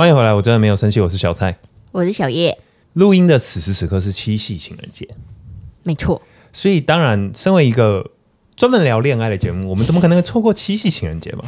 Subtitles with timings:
[0.00, 1.58] 欢迎回来，我真的没有生气，我是小蔡。
[1.92, 2.58] 我是小叶，
[2.94, 5.06] 录音的此时此刻是七夕情人节，
[5.82, 6.22] 没错，
[6.54, 8.12] 所以当然，身为一个
[8.56, 11.44] 专门聊恋爱的节目，我们怎么可能会错过七夕情人节嘛？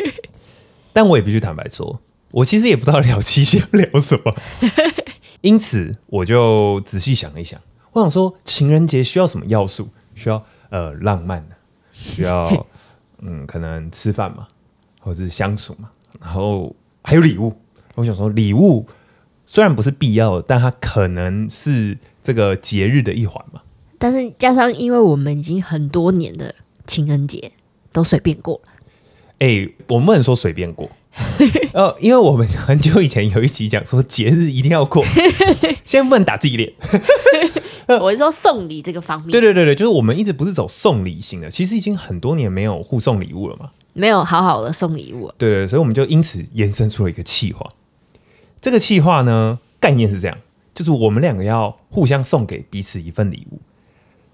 [0.94, 2.00] 但我也必须坦白说，
[2.30, 4.34] 我其实也不知道聊七夕要聊什么，
[5.42, 7.60] 因此我就仔细想了一想，
[7.92, 9.86] 我想说情人节需要什么要素？
[10.14, 11.54] 需要呃浪漫的，
[11.92, 12.66] 需要
[13.20, 14.48] 嗯可能吃饭嘛，
[14.98, 17.54] 或者是相处嘛，然后还有礼物。
[17.96, 18.86] 我想说礼物
[19.44, 23.60] 虽然不是必要的，但它可能是这个节日的一环嘛。
[23.98, 26.54] 但是加上因为我们已经很多年的
[26.86, 27.52] 情人节
[27.92, 28.70] 都随便过了，
[29.38, 30.88] 哎、我们不能说随便过，
[31.72, 35.04] 呃，因为我们很久以前有一集讲说节日一定要过，
[35.84, 36.72] 现在不能打自己脸。
[38.00, 43.70] 我是说送礼这个方面，对对对对，就是我们一直不是走送礼型的，其实已经很多年没有互送礼物了嘛。
[43.94, 47.66] 没有好好的送礼物，对对，所以我们就因此延伸出了一个企划。
[48.66, 50.36] 这个企划呢，概念是这样，
[50.74, 53.60] 就是我们两个要互相送给彼此一份礼物，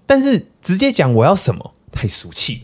[0.07, 2.63] 但是直接讲我要什么太俗气。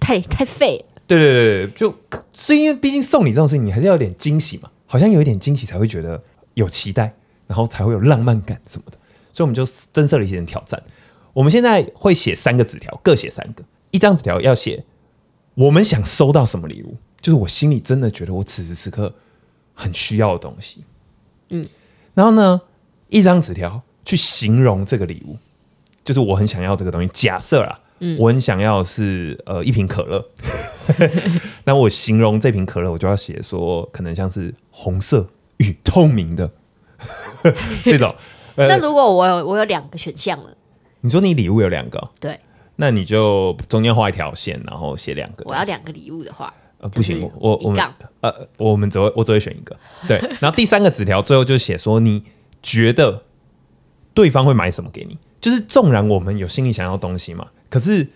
[0.00, 1.02] 太太废了。
[1.06, 1.94] 对对对对，就
[2.32, 6.22] 所以因为毕竟送礼这种事情，你还是要有点惊喜嘛，好像有一点惊喜才会觉得
[6.54, 7.14] 有期待，
[7.46, 8.96] 然后才会有浪漫感什么的。
[9.34, 10.82] 所以我们就增设了一些挑战。
[11.34, 14.82] 我们现在会写三个纸条，各写三个，一张纸条要写
[15.56, 19.14] 我们想收到什么礼物，就是我心里真的觉得我此时此刻
[19.74, 20.82] 很需要的东西。
[21.52, 21.66] 嗯，
[22.14, 22.60] 然后呢，
[23.08, 25.36] 一张纸条去形容这个礼物，
[26.02, 27.08] 就是我很想要这个东西。
[27.12, 28.16] 假设啊，嗯。
[28.18, 30.26] 我很想要是呃一瓶可乐，
[31.64, 36.50] 那我形容这瓶可乐，我就要写说可能像是红色与透明的。
[37.84, 38.14] 这种。
[38.56, 40.50] 呃那如果我有我有两个选项了，
[41.00, 42.38] 你说你礼物有两个，对。
[42.76, 45.44] 那你就中间画一条线，然后写两个。
[45.46, 47.82] 我要两个礼物的话，呃不行，就是我我们
[48.20, 49.74] 呃我们只会我只会选一个。
[50.06, 52.22] 对， 然后第三个纸条最后就写说你
[52.62, 53.22] 觉得
[54.12, 58.06] 对方会买什么给你，就是纵然我们有心里想要的东西嘛，可是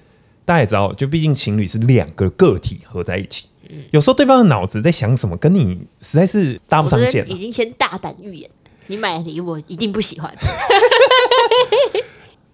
[0.45, 3.47] 大家也知道，就毕竟情侣是两个个体合在一起。
[3.91, 8.49] 有时候对方的脑子在想什么，跟你实在是搭不上线已经先大胆预言，
[8.87, 10.33] 你买的礼物我一定不喜欢。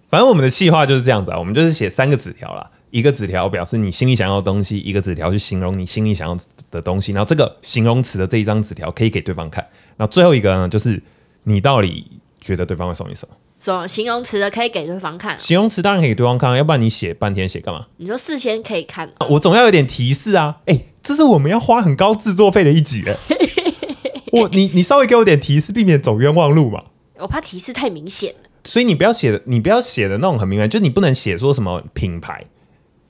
[0.09, 6.37] 反正我们的计划就是这样子啊，我们就是写三个纸条啦，一个纸条表示你心里想要的东西，一个纸条去形容你心里想要
[6.69, 9.65] 的东西，然后这个形容词的这一张纸条可以给对方看，
[9.97, 11.01] 然后最后一个呢，就是
[11.45, 12.05] 你到底
[12.39, 13.35] 觉得对方会送你什么？
[13.59, 15.39] 什么形容词的可以给对方看？
[15.39, 17.87] 形容词当然可以给对方看，要不然你写半天写干嘛？
[17.97, 20.57] 你说事先可以看，我总要有点提示啊！
[20.67, 23.15] 哎、这是我们要花很高制作费的一集哎，
[24.31, 26.83] 我你你稍微给我点提示，避免走冤枉路嘛。
[27.17, 28.49] 我怕提示太明显了。
[28.65, 32.45] 所以你不要写的，你不要写的那种很明白，就是你不能写说什么品牌。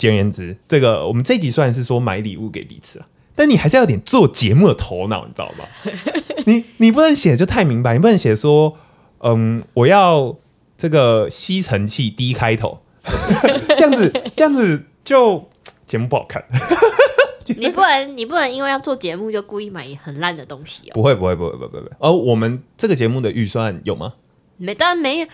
[0.03, 5.65] 简而言之，这个我们这一集算是说买礼物给彼此啊，但你还是要有点做节目的头脑，你知道吗？
[6.45, 8.77] 你你不能写就太明白，你不能写说，
[9.19, 10.35] 嗯，我要
[10.77, 12.81] 这个吸尘器 D 开头，
[13.77, 15.47] 这样子这样子就
[15.87, 16.43] 节目不好看。
[17.57, 20.93] 你不能，你不能因为要做节目就故意买很烂的东西哦。
[20.93, 21.91] 不会不会不会不会不会。
[21.99, 24.13] 而我们这个节目的预算有吗？
[24.57, 25.27] 没，当然没有。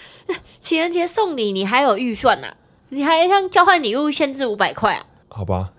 [0.59, 2.53] 情人节送礼，你还有预算呐、
[2.89, 5.05] 你还像交换礼物限制五百块啊？
[5.29, 5.69] 好吧，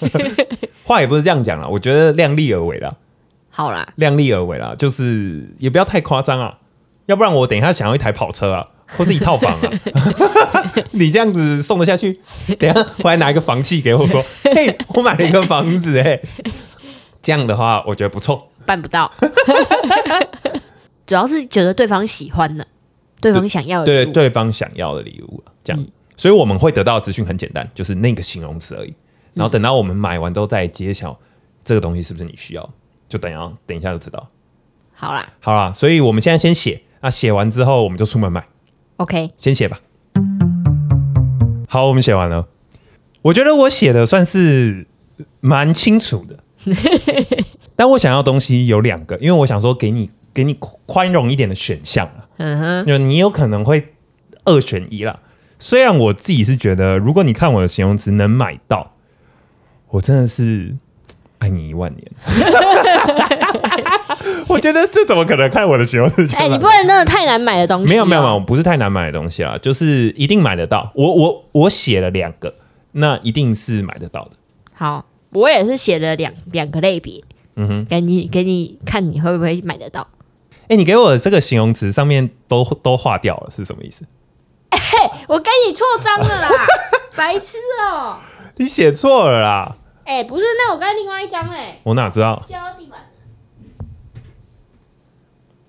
[0.84, 2.92] 话也不是这样讲啦，我觉得量力而为啦。
[3.50, 6.58] 好啦，量力而为啦，就是也不要太夸张啊，
[7.06, 8.66] 要不然我等一下想要一台跑车啊，
[8.96, 12.18] 或是一套房啊， 你这样子送得下去？
[12.58, 16.20] 等一下回来拿一个房契给我说， 嘿，我买了一个房子哎、
[17.20, 18.50] 这样的话我觉得不错。
[18.64, 19.12] 办不到。
[21.06, 22.66] 主要是觉得对方喜欢的，
[23.20, 24.14] 对方想要的对礼物。
[24.14, 25.86] 对方想要的礼物啊，这样，
[26.16, 28.94] 所以我们会得到的资讯很简单，就是那个形容词而已。
[29.34, 31.18] 然后等到我们买完之后再揭晓
[31.62, 32.70] 这个东西是不是你需要，
[33.08, 34.28] 就等一下等一下就知道。
[34.92, 38.46] 好啦好啦，所以我们现在先写，那写完之后我们就出门买。
[38.96, 39.80] ，OK，先写吧。
[41.68, 42.48] 好，我们写完了。
[43.22, 44.86] 我觉得我写的算是
[45.40, 46.38] 蛮清楚的，
[47.76, 50.54] 但我想要的东西有两个，因为我想说给你给你
[50.86, 53.94] 宽容一点的选项啊，嗯哼，就你有可能会
[54.44, 55.20] 二选一啦。
[55.60, 58.90] 虽然我自己是觉得，如果你看我的形容词能买到，
[59.90, 60.74] 我真的是
[61.38, 62.04] 爱你一万年。
[64.48, 70.90] 我觉得这怎么可能看我的形容词就哎、买你不能真的太难买的东西、哦没有没有没有，，不是太难买的东西啊，就是一定买得到。
[70.94, 72.54] 我我我写了两个，
[72.92, 74.30] 那一定是买得到的。
[74.74, 77.22] 好，我也是写了两两个类别，
[77.56, 80.08] 嗯哼，给你给你看你会不会买得到。
[80.68, 84.04] 哎、你给我的这个形容词上面都都划掉了，是什么意思？
[85.28, 86.48] 我跟你错章了啦，
[87.16, 88.16] 白痴哦、
[88.56, 89.76] 你写错了啦！
[90.04, 92.42] 哎、不是，那我刚才另外一张哎、我哪知道？
[92.48, 93.00] 掉到地板。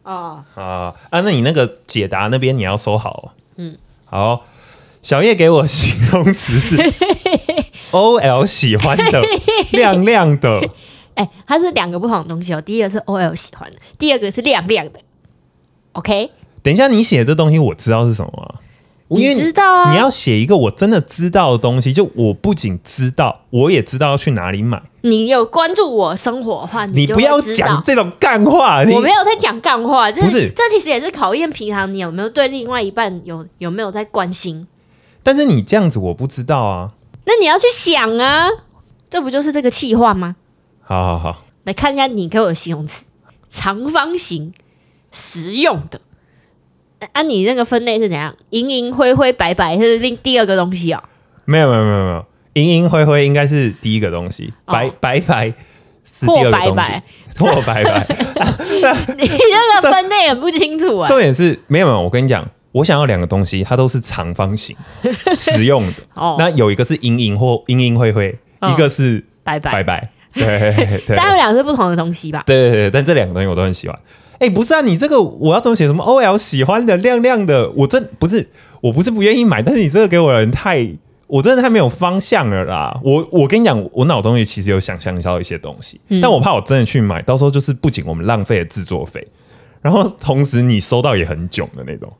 [0.03, 3.23] 哦，啊啊，那你那个解答那边你要收好、哦。
[3.57, 4.45] 嗯，好，
[5.03, 6.75] 小叶给我形容词是
[7.91, 9.21] O L 喜欢的，
[9.73, 10.59] 亮亮的。
[11.13, 12.61] 哎、它是两个不同的东西哦。
[12.61, 14.99] 第一个是 OL 喜欢的，第二个是亮亮的。
[15.91, 16.31] OK，
[16.63, 18.59] 等一下，你写这东西我知道是什么吗？
[19.19, 19.91] 因为你知道啊？
[19.91, 24.81] 你要写一个我真的知道的东西，就我不仅知道，我也知道要去哪里买。
[25.01, 34.67] 你有关注我生活的话，就你不要讲这种干话，我没有在讲干话，这不是这其实也是考验平常你有没有对另外一半有有没有在关心。
[35.23, 36.91] 但是你这样子我不知道啊。
[37.25, 38.47] 那你要去想啊，
[39.09, 40.35] 这不就是这个气话吗？
[40.81, 43.05] 好好好，来看一下你给我的形容词：
[43.49, 44.53] 长方形、
[45.11, 45.99] 实用的。
[47.13, 48.33] 啊，你那个分类是怎样？
[48.51, 51.03] 银银灰灰白白是另第二个东西哦。
[51.45, 55.53] 没有没有没有没有，银银灰灰应该是第一个东西，哦白白白
[56.05, 57.03] 是第二个东西 或白白，
[57.39, 58.07] 或白白。
[59.17, 61.07] 你这个分类很不清楚啊。
[61.07, 64.75] 重点是没有没有，我跟你讲，我想要两个东西，它都是长方形，
[65.35, 65.93] 实用的。
[66.15, 70.09] 哦，那有一个是银银或银银灰灰，哦一个是白白，白白。
[70.33, 72.41] 对对对但它们两个是不同的东西吧？
[72.45, 73.97] 对对对，但这两个东西我都很喜欢。
[74.41, 75.85] 哎、不是啊，你这个我要怎么写？
[75.85, 77.69] 什么 OL 喜欢的亮亮的？
[77.77, 78.49] 我真不是，
[78.81, 80.83] 我不是不愿意买，但是你这个给我的人太，
[81.27, 82.99] 我真的太没有方向了啦。
[83.03, 89.27] 我我跟你讲，我脑中也其实有想象到一些东西，嗯但我怕我真的去买，到时候就是不仅我们浪费了制作费，
[89.79, 92.11] 然后同时你收到也很囧的那种。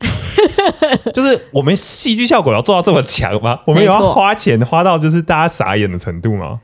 [1.12, 3.58] 就是我们戏剧效果要做到这么强吗？
[3.66, 6.60] 我们有要花钱花到就是大家傻眼的程度吗？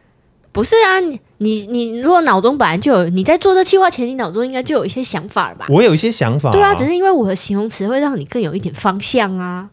[0.58, 5.66] 不是啊，你你你如果脑中本来就有你在做这计划前，你脑中应该就有一些想法了吧？
[5.68, 9.68] 我有一些想法、对啊，只是因为我的形容词会让你更有一点方向啊。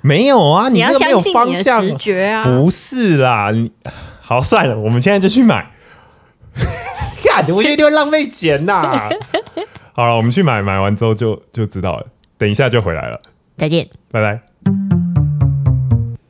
[0.00, 2.42] 没有啊，你要相信你的方向直觉啊。
[2.42, 3.70] 不是啦，你
[4.20, 5.70] 好算了，我们现在就去买。
[7.22, 9.08] 干，我觉得一定会浪费钱呐。
[9.94, 12.04] 好了，我们去买，买完之后就就知道了。
[12.36, 13.20] 等一下就回来了，
[13.56, 13.88] 再见。
[14.10, 14.40] 拜拜。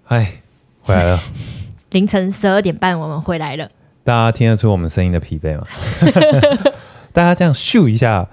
[0.08, 0.42] 哎，
[0.82, 1.18] 回来了，
[1.92, 3.70] 凌晨十二点半，我们回来了。
[4.08, 5.66] 大家听得出我们声音的疲惫吗？
[7.12, 8.26] 大家这样咻一下，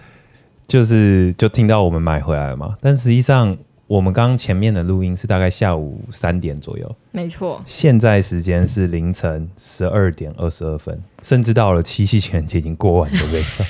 [0.65, 2.77] 就是就听到我们买回来了嘛。
[2.79, 13.67] 但实际上，我们刚刚前面的录音是大概下午三点左右，没错，现在时间是凌晨十二点二十二分，甚至到了七夕情人节已经过完的这一上。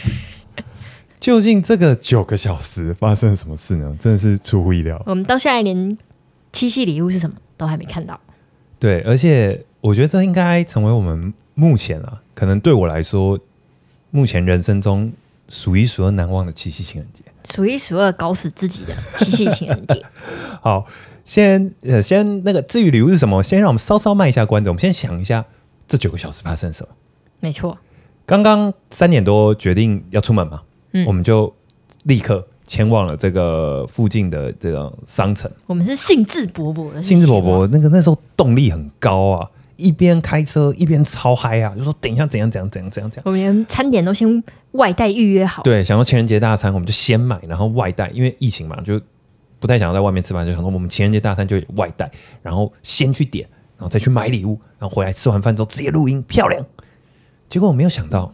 [1.20, 3.96] 究竟这个九个小时发生了什么事呢？
[4.00, 5.02] 真的是出乎意料。
[5.08, 5.98] 我们到下一年
[6.52, 8.20] 七夕礼物是什么都还没看到。
[8.78, 13.40] 对，而且我觉得这应该成为我们目前啊，可能对我来说，
[14.12, 15.12] 目前人生中
[15.50, 17.24] 数一数二难忘的七夕情人节。
[17.54, 20.02] 数一数二搞死自己的七夕情人节。
[20.62, 20.86] 好，
[21.24, 24.70] 先呃，先那个至于礼物是什么，先让我们稍稍卖一下关子。
[24.70, 25.46] 我们先想一下
[25.88, 26.90] 这九个小时发生什么。
[27.40, 27.78] 没错，
[28.26, 30.62] 刚刚三点多决定要出门嘛，
[30.94, 31.54] 嗯我们就
[32.04, 43.24] 立刻前往了这个附近的这个商城，我们是兴致勃勃的，兴致勃勃，那个那时候动力很高啊，一边开车一边超嗨啊，就说等一下怎样怎样怎样怎样怎样。
[43.26, 45.64] 我们连餐点都先外带预约好。
[45.64, 49.00] 对，想要情人节大餐，我们就先买，然后外带，因为疫情嘛，就
[49.60, 52.10] 不太想要在外面吃饭，就想说我们情人节大餐就外带，
[52.42, 56.66] 然后先去点，然后再去买礼物，然后回来吃完饭之后直接录音，漂亮。
[57.50, 58.34] 结果我没有想到，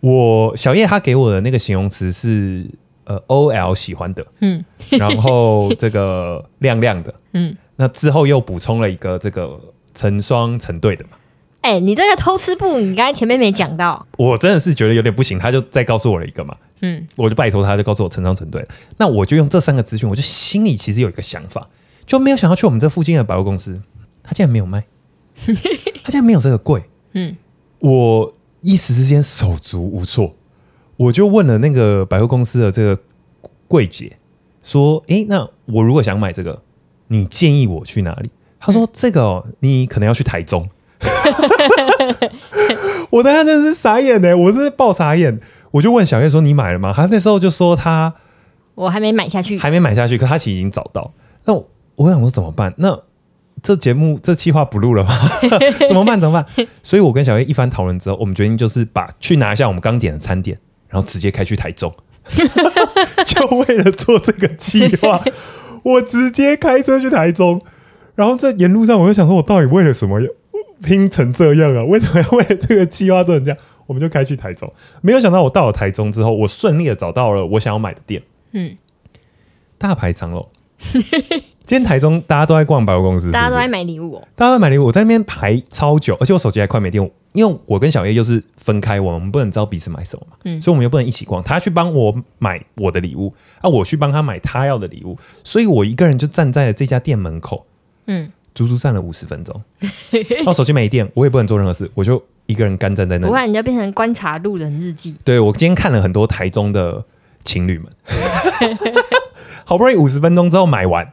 [0.00, 2.68] 我小叶他给我的那个形容词是
[3.04, 9.58] 呃 O L 喜欢的，嗯然后这个亮亮的，嗯，那之后又补充了一个这个
[9.96, 11.16] 成双成对的嘛。
[11.62, 14.06] 哎、你这个偷吃布，你刚才前面没讲到。
[14.16, 18.64] 我真的是觉得有点不行，他就再告诉我了一个嘛，嗯，我就拜托他，就告诉我成双成对。
[18.98, 21.68] 那我就用这三个资讯，我就心里其实有一个想法，
[22.06, 23.82] 就没有想到去我们这附近的百货公司，
[24.22, 24.84] 他竟然没有卖，
[26.04, 26.84] 他竟然没有这个柜。
[27.14, 27.36] 嗯，
[27.80, 30.30] 我一时之间手足无措，
[30.96, 32.96] 我就问了那个百货公司的这个
[33.66, 34.16] 柜姐，
[34.62, 36.62] 说：“诶，那我如果想买这个，
[37.08, 40.68] 你建议我去哪里？”他说：“这个哦，你可能要去台中。
[43.10, 45.38] ”我当时真的是傻眼呢，我真是爆傻眼。
[45.72, 48.14] 我就问小月说：“你买了吗？”他那时候就说他
[48.74, 49.58] 我还没买下去。
[49.58, 51.12] 还没买下去，可他其实已经找到。
[51.44, 52.74] 那我我想说怎么办？
[52.78, 52.98] 那
[53.62, 55.10] 这节目这计划不录了吗？
[55.88, 56.20] 怎么办？
[56.20, 56.66] 怎么办？
[56.82, 60.56] 所以我跟小月一番讨论之后，我们决定就是把去拿一下我们刚点的餐点，
[60.88, 61.92] 然后直接开去台中，
[63.24, 65.22] 就为了做这个计划，
[65.84, 67.62] 我直接开车去台中。
[68.16, 70.28] 然后在沿路上，我就想说，我到底为了什么要
[70.82, 71.84] 拼成这样啊？
[71.84, 73.58] 为什么要为了这个计划做成这样？
[73.86, 74.68] 我们就开去台中。
[75.00, 78.20] 没有想到，我到了台中之后，我顺利的找到了我想要买的店。
[78.50, 78.74] 嗯，
[79.78, 80.48] 大排长龙，
[81.62, 84.28] 今天台中大家都在逛百货公司，是是大家都在买礼物哦。
[84.34, 87.10] 大家都在买礼物，我在那边排超久，而且我手机还快没电。
[87.32, 91.42] 因为我跟小叶又是分开，我们不能知道彼此买什么嘛，嗯所以我们又不能一起逛。
[91.42, 97.66] 他去帮我买我的礼物，啊，我去帮他买他要的礼物，所以我一个人就站在了这家店门口，
[98.06, 99.60] 嗯，足足站了五十分钟。
[100.10, 103.30] 然 后手机没电，我也不能做任何事，我就一个人干站在那里。
[103.30, 105.14] 不然你就变成观察路人日记。
[105.24, 107.04] 对我今天看了很多台中的
[107.44, 107.86] 情侣们，
[109.64, 111.12] 好不容易五十分钟之后买完，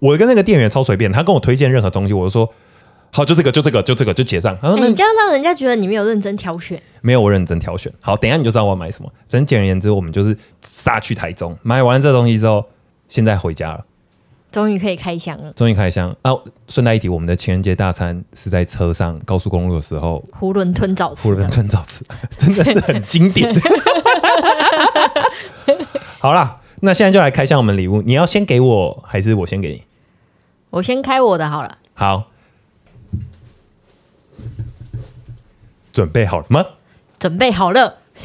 [0.00, 2.52] 我跟那个店员超随便，他跟我推荐任何东西，我就说
[3.14, 4.56] 好，就这个，就这个，就这个，就结账。
[4.60, 6.82] 他说哎那你这样让人家觉得你没有认真挑选。
[7.02, 7.92] 没有我认真挑选。
[8.00, 9.12] 好，等一下你就知道我要买什么。
[9.28, 12.64] 反正简而言之，我们就是杀去台中，买完这东西之后，
[13.08, 13.84] 现在回家了，
[14.52, 16.14] 终于可以开箱了，终于开箱。
[16.20, 16.32] 啊，
[16.68, 21.50] 顺带一提，我们的情人节大餐是在车上高速公路的时候，囫囵吞枣吃囫囵。
[21.50, 22.04] 吞枣吃，
[22.36, 23.52] 真的是很经典。
[26.20, 28.02] 好啦，那现在就来开箱我们礼物。
[28.02, 29.82] 你要先给我，还是我先给你？
[30.70, 32.28] 我先开我的好了，好，
[35.92, 36.64] 准备好了吗？
[37.18, 37.98] 准备好了。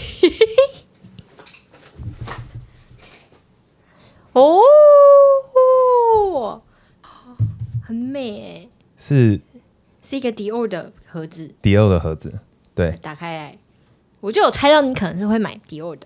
[4.34, 4.60] 哦，
[7.84, 9.40] 很美哎，是
[10.04, 12.40] 是一个迪奥的盒子，迪奥的盒子，
[12.76, 13.58] 对，打开来，
[14.20, 16.06] 我就有猜到你可能是会买迪奥的。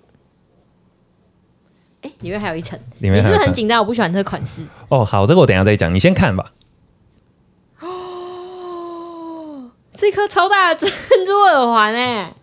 [2.01, 3.79] 哎，里面还有一层，里面你是不是很紧张？
[3.79, 4.63] 我不喜欢这个款式。
[4.89, 6.53] 哦，好，这个我等一下再讲，你先看吧。
[7.79, 10.91] 哦 这颗超大的珍
[11.25, 12.36] 珠耳环哎，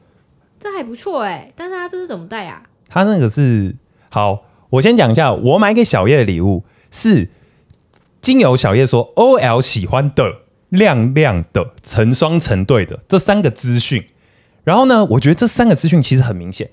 [0.61, 2.63] 这还不错哎，但是它这是怎么戴啊？
[2.89, 3.77] 它那个是
[4.11, 7.29] 好，我先讲一下，我买给小叶的礼物是
[8.21, 14.07] 经由小叶说 OL 喜欢的亮亮的成双成对的这三个资讯。
[14.65, 16.71] 然后呢，我觉得这三个资讯其实很明显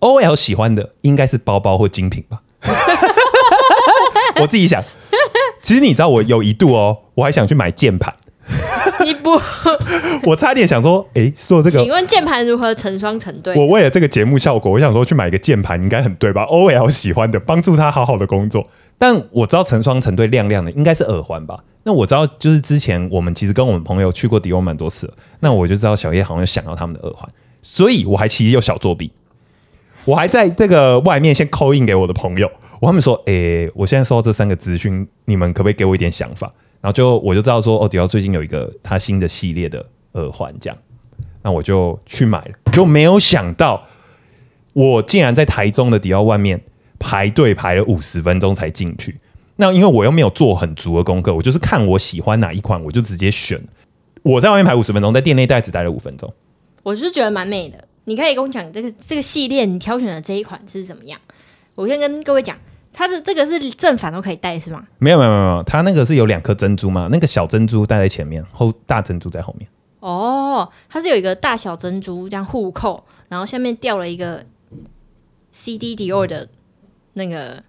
[0.00, 2.42] ，OL 喜欢的应该是包包或精品吧。
[4.40, 4.84] 我自己想，
[5.62, 8.14] 其实你知道，我有一度哦，我还想去买键盘，
[9.06, 9.40] 你不？
[10.28, 13.56] 我差点想说，诶，说这个请问键盘如何成双成对？
[13.56, 18.66] 我为了这个节目效果，我想说去买一个键盘应该很对吧？OL 喜欢的，帮助他好好的工作。
[18.98, 21.58] 但我知道成双成对亮亮的应该是耳环吧？
[21.84, 27.26] 那我知道就是之前我们其实跟我们朋友去过迪欧蛮多次了，那我就知道小叶好像有想要他们的耳环，
[27.62, 29.10] 所以我还其实有小作弊，
[30.04, 36.52] 我还在这个外面先扣印给我的朋友，我他们说，诶、我现在收到这三个资讯，你们可不可以给我一点想法？
[36.80, 40.78] 然后就我就知道说，哦，迪奥最近有一个他新的系列的耳环，这样。
[41.42, 43.86] 那我就去买了，就没有想到
[44.72, 46.60] 我竟然在台中的迪奥外面
[46.98, 49.18] 排队排了五十分钟才进去。
[49.56, 53.62] 那因为我又没有做很足的功课，我就是看我喜欢哪一款，我就直接选。
[54.22, 56.32] 我在外面排五十分钟，在店内待只待了五分钟。
[56.82, 57.86] 我是觉得蛮美的。
[58.04, 61.20] 你可以跟我讲这个这个系列，你挑选的这一款是怎么样？
[61.74, 62.56] 我先跟各位讲，
[62.92, 64.84] 它的这个是正反都可以戴是吗？
[64.98, 69.68] 没有没有没有没有，它那个是有两颗珍珠嘛，那个小珍珠戴在前面，后大珍珠在后面。
[70.00, 74.44] 哦，它是有一个大小珍珠这样互扣，然后下面吊了一个
[75.52, 76.48] CD Dior 的
[77.14, 77.62] 那个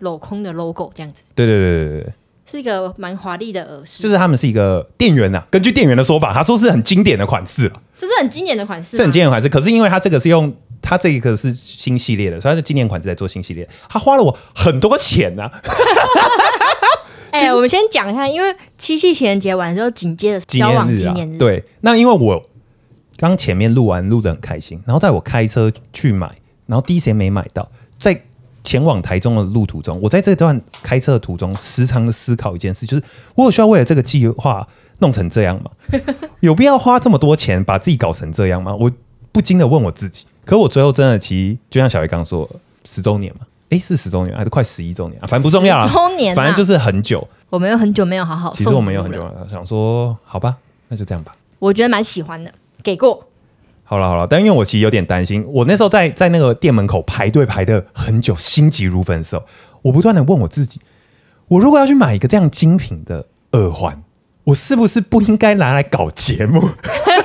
[0.00, 2.12] 镂空的 logo，这样子对对对对对对，
[2.50, 9.48] 是一个蛮华丽的耳饰，就是他们是一个店员呐、根据店员的说法，他说是很经典的款式啊，这是很经典的款式，是很经典的款式。
[9.48, 10.52] 可是因为它这个是用
[10.88, 15.50] 他这一个是新系列的，所以他是纪念款是在做新系列，他花了我很多钱呐、
[17.30, 22.42] 哎、我们先讲一下，因为七夕情人节完之后，紧接着 纪交往念日啊念日，，对，那因为我
[23.18, 28.22] 刚前面录完录的很开心，然后在我开车去买，然后第一时间没买到，在
[28.64, 33.02] 前往台中的路途中，我在这段开车的途中，时常的思考一件事，就是
[33.34, 34.66] 我有需要为了这个计划
[35.00, 35.70] 弄成这样吗？
[36.40, 38.74] 有必要花这么多钱把自己搞成这样吗？
[38.74, 38.90] 我
[39.30, 40.24] 不禁的问我自己。
[40.48, 42.48] 可我最后真的，其实就像小叶刚说，
[42.82, 45.26] 十周年嘛，哎，是十周年还是快十一周年啊？
[45.26, 47.28] 反正不重要啊，10周年啊反正就是很久。
[47.50, 50.56] 我们有很久没有好好送其实我们有很久了，想说好吧，
[50.88, 51.36] 那就这样吧。
[51.58, 52.50] 我觉得蛮喜欢的，
[52.82, 53.28] 给过。
[53.84, 59.44] 好了好了，但因为我其实有点担心，我那时候在在那个店门口排队排的很久，心急如焚的时候，
[59.82, 60.80] 我不断的问我自己，
[61.48, 64.02] 我如果要去买一个这样精品的耳环，
[64.44, 66.66] 我是不是不应该拿来搞节目？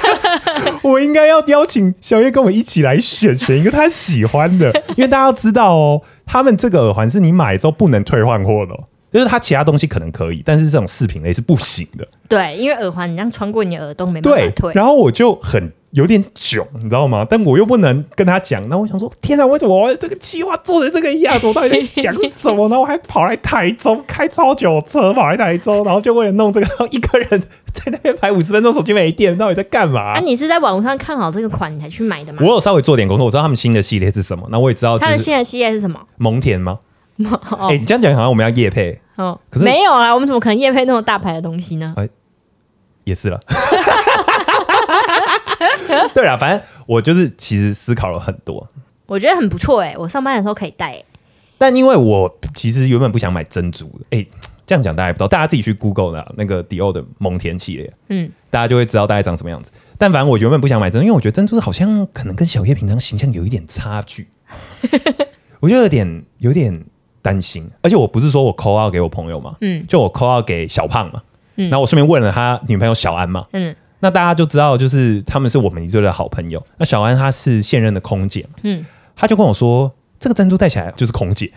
[1.14, 12.08] 我应该要邀请小叶跟我一起来选选一个他喜欢的， 因为大家要知道哦，他们这个耳环是你买之后不能退换货的、哦，就是它其他东西可能可以，但是这种饰品类是不行的。
[12.28, 17.26] 对，因为耳环你这样穿过你的耳洞没办法退，，然后我就很有点囧，你知道吗？
[17.30, 21.46] 但我又不能跟他讲，那我想说，天啊，为什么我这个计划做成这个样子？
[21.48, 22.80] 我到底在想什么呢？
[22.80, 27.40] 我还跑来台中开超久车跑来台中，然后就为了弄这个， 一个人
[27.72, 30.14] 在那边排五十分钟，手机没电，到底在干嘛？
[30.18, 32.40] 啊，你是在网络上看好这个款你才去买的吗？
[32.42, 36.00] 我有稍微做点功课，我知道他们新的系列是什么，那我也知道就是它的系列是什么？
[36.18, 36.80] 蒙田吗？
[37.52, 41.94] 哦哎、你这样讲好像我们要夜配，哦，可是没有啊，我们怎么可能夜配那种大牌的东西呢？
[43.04, 43.40] 也是了。
[46.16, 48.68] 对啊，反正我就是其实思考了很多，
[49.06, 51.06] 我觉得很不错哎，我上班的时候可以戴欸。
[51.58, 54.26] 但因为我其实原本不想买珍珠的，哎、
[54.68, 59.72] 这样讲大家也不知道，大家自己去 Google 的那个迪奥的蒙田系列，嗯，大家就会知道大概长什么样子。
[59.98, 64.28] 但反正我原本不想买珍珠，因为我觉得珍珠好像可能跟小叶平常形象有一点差距，
[65.62, 66.84] 我就有点有点
[67.22, 67.70] 担心。
[67.82, 69.86] 而且我不是说我 call out 给我朋友嘛，嗯。
[69.88, 71.22] 就我 call out 给小胖嘛，
[71.56, 71.70] 嗯。
[71.70, 73.74] 然后我顺便问了他女朋友小安嘛，嗯
[74.04, 76.62] 那大家就知道，就是他们是我们一对的好朋友。
[76.78, 81.50] 那小安她是现任的空姐，嗯，他就跟我说，这个珍珠戴起来就是空姐。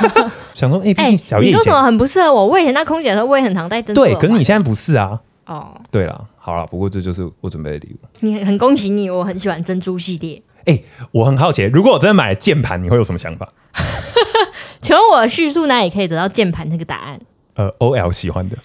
[0.52, 2.48] 想说，哎、毕哎、竟小叶以前、你说什么很不适合我？
[2.48, 5.18] 我以前当空姐的时候，我也很常戴珍珠耳对，可是你现在不是啊。
[5.46, 8.06] 哦，对了，好了，不过这就是我准备的礼物。
[8.20, 10.42] 你很恭喜你，我很喜欢珍珠系列。
[10.66, 10.78] 哎、
[11.12, 13.48] 我很好奇，如果我真的买了键盘，你会有什么想法？
[14.82, 17.18] 请问我叙述哪里可以得到键盘这个答案？
[17.56, 18.56] 呃，O L 喜欢的，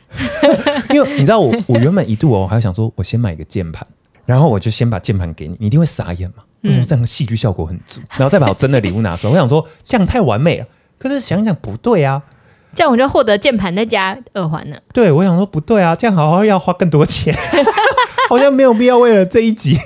[0.94, 3.88] 因为你知道我，我原本一度哦，我还想说，我先买一个键盘，
[4.26, 6.44] 然后我就先把键盘给你，你一定会傻眼嘛？
[6.64, 9.34] 嗯，这样戏剧效果很足，然后再把我真的礼物拿出来。
[9.34, 10.66] 我想说，这样太完美了，
[11.00, 12.22] 可是想想不对啊，
[12.76, 14.78] 这样我就获得键盘再加耳环了。
[14.94, 17.34] 对我想说不对啊，这样好好要花更多钱，
[18.30, 19.78] 好像没有必要为了这一集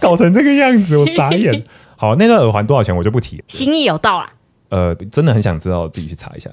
[0.00, 1.64] 搞成这个样子，我傻眼。
[1.96, 3.44] 好，那个耳环多少钱我就不提了。
[3.48, 4.32] 心意有到啦。
[4.68, 6.50] 呃，真的很想知道，自己去查一下。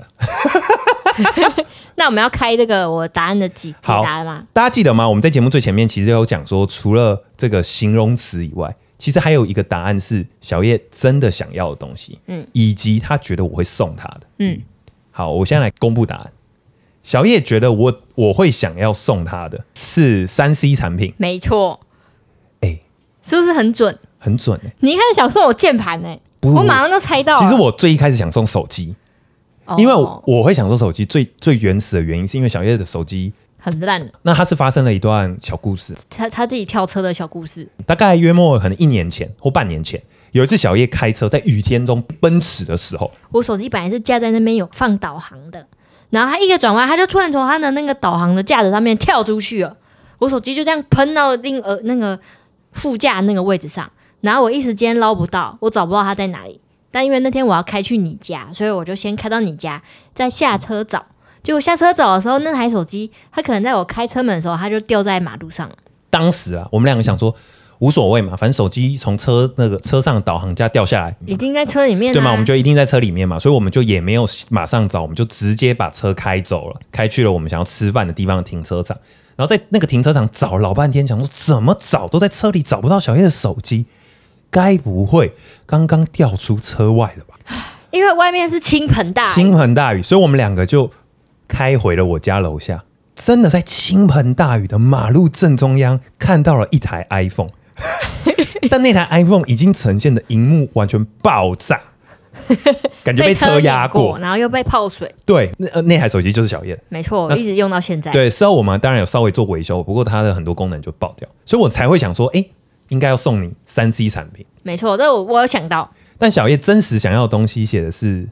[1.96, 4.44] 那我们要开这个我答案的解解好答了吗？
[4.52, 5.08] 大家记得吗？
[5.08, 14.22] 我们在节目最前面其实有讲说，除了这个形容词以外，其实还有一个答案是小叶真的想要的东西，嗯嗯，以及他觉得我会送他的。
[14.40, 14.62] 嗯，
[15.12, 16.32] 好，我现在来公布答案。
[17.04, 21.82] 小叶觉得我我会想要送他的是三 C 产品，没错，
[22.62, 22.80] 哎、
[23.22, 24.00] 是不是很准？
[24.18, 27.38] 很准哎、你一开始想送我键盘呢，我马上就猜到。
[27.42, 29.03] 其实我最一开始想送手机，哦
[29.78, 37.68] 因为我我会想说手机，最最原始的原因是因为小叶的手机，很烂，那它是发生了一段小故事，他他自己跳车的小故事。
[37.86, 40.02] 大概约莫可能一年前或半年前，
[40.34, 45.66] 有一次小叶开车在雨天中奔驰的时候，我手机本来是架在那边有放导航的，
[46.10, 49.78] 然后他一个转弯，他就突然从他的那个导航的架子上面跳出去了，
[50.20, 52.20] 我手机就这样喷到另呃那个
[52.74, 56.60] 副驾那个位置上，然后我一时间捞不到，我找不到他在哪里。
[56.94, 59.82] 但因为那天我要开去你家，所以我就先开到你家，
[60.14, 61.04] 再下车找。
[61.42, 65.76] 结果下车找的时候，那台手机它可能在我开车门的时候，它就掉在马路上了。
[66.12, 67.36] 当时啊，我们两个想说
[67.80, 72.32] 无所谓嘛，反正手机从车那个车上的导航架掉下来，已经在车里面、啊，对吗？
[72.32, 78.96] 我们就一定在车里面嘛，所以我们就也没有马上找，我们就直接把车开走了，开去了我们想要吃饭的地方的停车场。
[79.36, 83.88] 然后在那个停车场找老半天，想说怎么找都在车里找不到小叶的手机，
[84.54, 85.34] 该不会
[85.66, 87.36] 刚刚掉出车外了吧？
[87.90, 90.90] 因为外面是倾盆大雨，倾盆大雨，所以我们两个就
[91.48, 92.84] 开回了我家楼下。
[93.16, 97.50] 真的在倾盆大雨的马路正中央看到了一台 iPhone，
[98.70, 101.80] 但那台 iPhone 已经呈现的荧幕完全爆炸，
[103.04, 104.20] 感觉被车压碾过，过。
[104.20, 105.14] 然后又被泡水。
[105.26, 106.82] 对，那呃那台手机就是小叶的。
[106.90, 108.12] 没错，那一直用到现在。
[108.12, 112.44] 对，事后我们当然有稍微做维修，不过它的很多功能就爆掉，所以我才会想说，哎、
[112.90, 114.46] 应该要送你三 C 产品。
[114.62, 118.28] 没错，这我我有想到，但小叶真实想要的东西写的是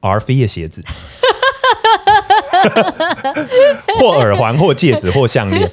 [0.00, 0.82] R V 的鞋子，
[3.98, 5.70] 或耳环，或戒指，或项链。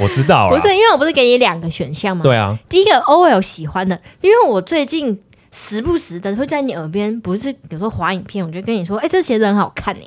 [0.00, 5.20] 我知道了，不是因为我不是给你两个选项吗？，对啊，第一个 OL 喜欢的，因为我最近
[5.52, 10.02] 时不时的会在你耳边，不是有时候滑影片，我就跟你说，哎、这鞋子很好看哎。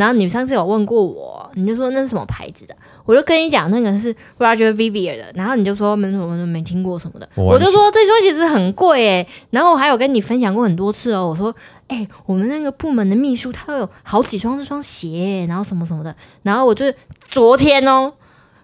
[0.00, 11.54] 然后你上次有问过我，你就说那是什么牌子的，我就跟你讲那个是 Roger Vivier 的，然后你就说没什么没听过什么的，我我就说这双鞋子很贵哎，然后我还有跟你分享过很多次哦，我说
[11.88, 16.86] 哎、我们那个部门的秘书他有好几双这双鞋耶，然后什么什么的，然后我就
[17.20, 18.14] 昨天哦，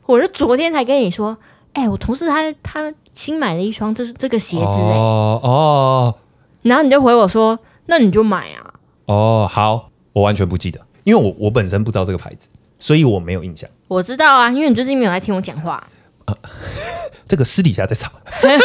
[0.07, 1.37] 我就昨天才跟你说，
[1.75, 6.15] 哎、我同事他他新买了一双这这个鞋子哎，哦哦。
[6.63, 8.75] 然后你就回我说，那你就买啊，
[9.07, 12.49] 哦，好，我完全不记得，因为我我本身不知道这个牌子，
[12.81, 13.71] 所以我没有印象。
[13.87, 15.81] 我知道啊，因为你最近没有在听我讲话，
[17.29, 18.11] 这个私底下在吵。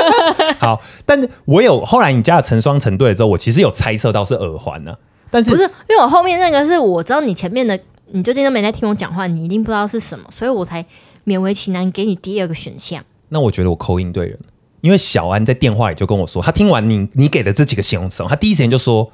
[0.60, 4.98] 好，但是我有后来你加了成双成对了之后，我其实有猜测到是耳环呢、
[5.30, 10.84] 但是不是因为我后面那个是我知道你前面的，你最近都没在听我讲话，你一定不知道是什么，所以我才
[11.28, 13.06] 勉为其难给你第二个选项。
[13.30, 14.40] 那我觉得我扣音对人，
[14.82, 19.12] 因为小安在电话里就跟我说，他听完你你给的这几个形容词哦，他第一时间就说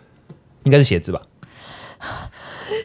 [0.64, 1.22] 应该是鞋子吧。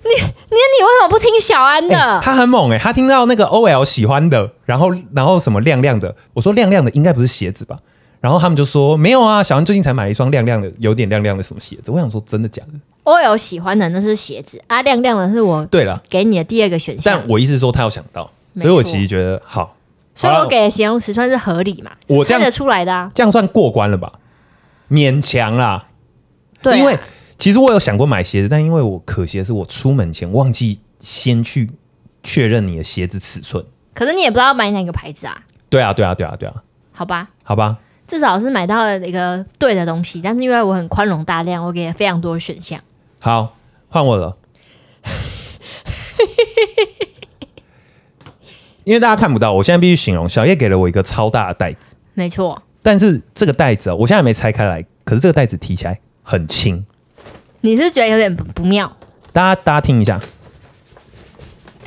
[0.05, 1.97] 那你你为什么不听小安的？
[1.97, 7.79] 欸他很猛哎、他听到那个 OL 喜欢的，然后然后什么亮亮的，我说亮亮的应该不是鞋子吧？
[8.21, 11.91] 然后他们就说没有啊，小安最近才买了一双亮亮的，有点亮亮的什么鞋子。
[11.91, 19.75] 我想说真的假的？OL 喜欢的那是鞋子，啊，亮亮的是我对了，给你的第二个选项但，我意思是说他有想到，所以我其实觉得好，
[20.15, 21.91] 所以我给的形容词算是合理嘛？
[22.07, 23.11] 我这样猜得出来的啊。
[23.15, 24.13] 这样算过关了吧？
[24.89, 25.87] 勉强啦，
[26.63, 26.99] 对啊，因为
[27.43, 31.69] 其实我有想过买鞋子，但因为我可惜的是我出门前忘记先去
[32.23, 33.67] 确认你的鞋子尺寸。
[33.93, 37.31] 可是你也不知道买哪个牌子啊，对啊，对啊，对啊，对啊，好吧？
[37.43, 42.79] 好吧，至少是买到了一个对的东西，但是因为我很宽容大量，我给了非常多的选项。
[43.19, 43.57] 好，
[43.89, 44.37] 换我了。
[48.85, 56.87] 因为大家看不到，我现在必须形容，小叶给了我一个超大的袋子，没错，但是这个袋子啊，我现在还没拆开来，可是这个袋子提起来很轻，
[57.63, 58.97] 你是觉得有点不不妙？
[59.33, 60.21] 大家大家听一下，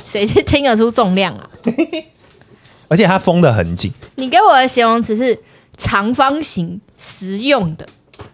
[0.04, 1.48] 谁是听得出重量啊？
[2.88, 5.38] 而且它封的很紧，你给我的形容词是
[5.76, 7.86] 长方形、实用的、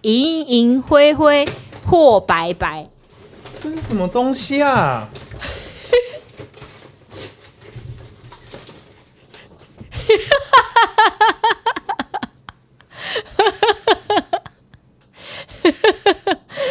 [0.03, 1.47] 银银灰灰
[1.85, 2.89] 或白白。
[3.63, 5.09] 这是什么东西啊？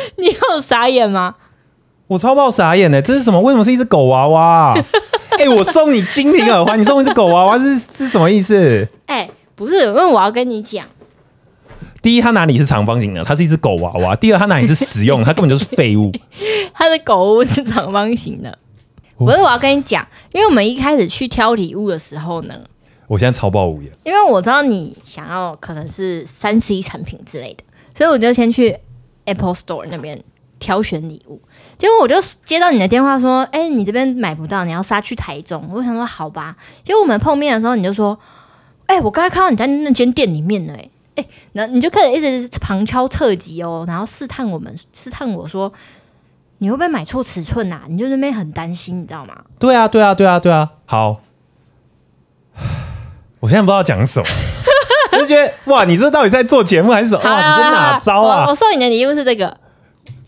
[0.17, 1.35] 你有傻眼吗？
[2.07, 3.39] 我超爆傻眼的，这是什么？
[3.41, 4.85] 为什么是一只狗娃娃、啊？
[5.39, 8.87] 哎、我送你精品耳环，你送我一只狗娃娃，是是什么意思？
[9.05, 10.85] 哎、不是，因为我要跟你讲，
[12.01, 13.23] 第一，它哪里是长方形的？
[13.23, 14.15] 它是一只狗娃娃。
[14.15, 15.23] 第二，它哪里是实用？
[15.23, 16.11] 它根本就是废物。
[16.73, 18.49] 它的狗屋是长方形的。
[19.17, 22.55] 哦不是，我要跟你讲，因为我们一开始去挑礼物的时候呢，
[23.07, 23.91] 我现在超爆无言。
[24.03, 27.63] 因为我知道你想要可能是三 C 产品之类的，
[27.95, 28.75] 所以我就先去
[29.31, 30.23] Apple Store 那边
[30.59, 31.41] 挑选礼物。
[31.77, 36.55] 结果我就接到你的电话说：“哎、你这边买不到，你要杀去台中。”我想说好吧。
[36.83, 38.17] 结果我们碰面的时候，你就说
[38.87, 45.73] ：“哎、我刚才看到你在那间店里面呢、哎。”哎，然后你就开始一直旁敲侧击哦，然后试探我们，试探我说
[46.59, 49.43] 你会不会买错尺寸呐、你就那边很担心，你知道吗？
[49.59, 50.71] 对啊，对啊，对啊，对啊。
[50.85, 51.19] 好，
[53.41, 54.70] 我现在不知道讲什么，我
[55.21, 57.23] 就觉得哇，你这到底在做节目还是什么？
[57.23, 58.55] 哇，你这哪招啊我我？
[58.55, 59.55] 送你的礼物是这个，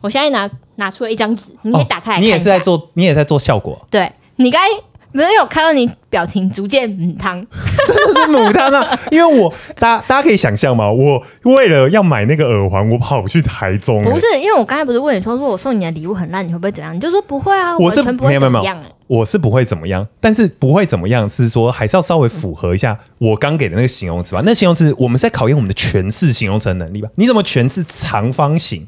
[0.01, 4.67] 我现在拿拿出了一张纸，你可以打开来看、哦你也是在做，你也在做效果，对你刚才
[5.13, 7.39] 没有看到你表情逐渐嗯汤，
[7.87, 8.99] 真的是母汤啊！
[9.11, 16.93] 因为我大家大家可以想象嘛，我为了要买那个耳环，我跑去台中、不是因为我刚才不是问你说，如果我送你的礼物很烂，你会不会怎样？
[16.95, 18.83] 你就说不会啊，我是不会怎么样、欸。
[19.07, 24.41] 我是不会怎么样，但是不会怎么样是说还是要稍微符合一下我刚给的那个形容词吧。
[24.43, 27.09] 那形容词我们是在考验我们的诠释形容词的能力吧？
[27.15, 28.87] 你怎么诠释长方形？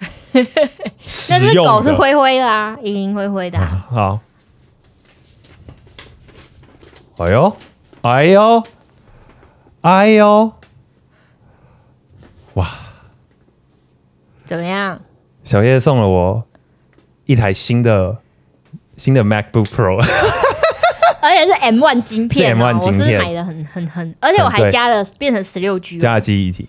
[0.34, 0.42] 那
[1.06, 3.86] 实只狗是灰灰的啊，银银灰灰的、啊。
[3.88, 4.20] 好。
[7.18, 7.56] 哎呦，
[8.02, 8.62] 哎呦，
[9.80, 10.52] 哎呦，
[12.54, 12.68] 哇
[14.44, 15.00] 怎么样？
[15.42, 16.44] 小叶送了我
[17.24, 18.18] 一台新的
[18.96, 19.96] 新的 MacBook Pro，
[21.22, 25.98] 而且是 M one 晶片、哦，M1 我是晶片买的很很很，而且我还加了变成十六 G。
[25.98, 26.68] 加了记忆体。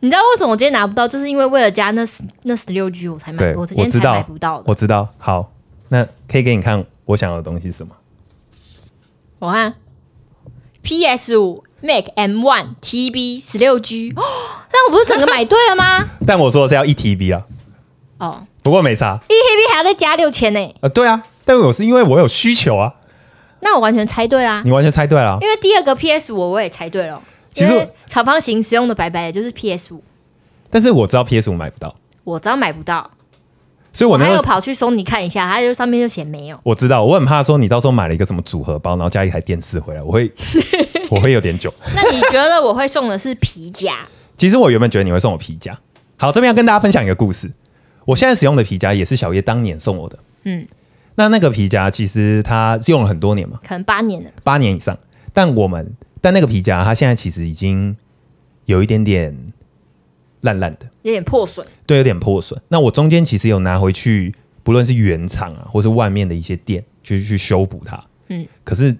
[0.00, 1.08] 你知道为什么我今天拿不到？
[1.08, 4.64] 就是因为为了加那十那十六 G 我才买，，我今天才知道买不到的。
[4.68, 5.08] 我知道。
[5.18, 5.50] 好，
[5.88, 7.94] 那可以给你看我想要的东西是什么？
[9.40, 9.74] 我看
[10.82, 14.22] PS 五 Mac M one TB 十六 G，哦，
[14.72, 16.08] 那我不是整个买对了吗？
[16.26, 17.42] 但我说的是要一 TB 啊，
[18.18, 19.20] 哦，不过没差。
[19.28, 22.94] 一 TB 还要再加六千呢，呃，对啊，但我是因为我有需求啊，
[23.60, 24.62] 那我完全猜对啦。
[24.64, 25.38] 你完全猜对了啊。
[25.40, 30.02] 因为第二个 PS 五我也猜对了，其实因为长方形使用的白白的就是 PS 五，
[30.70, 33.08] 但是我知道 PS 五买不到，我知道买不到，
[33.98, 36.60] 所以我那个我还有跑去搜你看一下，它就上面就写没有。
[36.62, 40.32] 我知道，我很怕说你到时候买了一个什么组合包，然后加一台电视回来，我会
[41.10, 41.74] 我会有点久。
[41.96, 44.06] 那你觉得我会送的是皮夹？
[44.36, 45.76] 其实我原本觉得你会送我皮夹。
[46.16, 47.50] 好，这边要跟大家分享一个故事。
[48.04, 50.16] 我现在使用的皮夹也是小叶当年送我的。
[50.44, 50.64] 嗯，
[51.16, 54.96] 那那个皮夹其实它用了很多年嘛，可能八年了，八年以上。
[55.32, 57.96] 但我们但那个皮夹它现在其实已经
[58.66, 59.36] 有一点点
[60.42, 61.66] 烂烂的，有点破损。
[61.86, 62.60] 对，有点破损。
[62.68, 68.02] 那我中间其实有拿回去，不论是原厂啊，或是外面的一些店，去去修补它。
[68.28, 68.96] 嗯，可是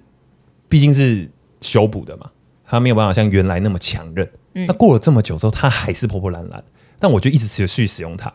[0.69, 2.31] 毕竟是修补的嘛，
[2.65, 4.29] 它没有办法像原来那么强韧。
[4.55, 6.65] 嗯那过了这么久之后，它还是破破烂烂，
[6.99, 8.33] 但我就一直持续使用它。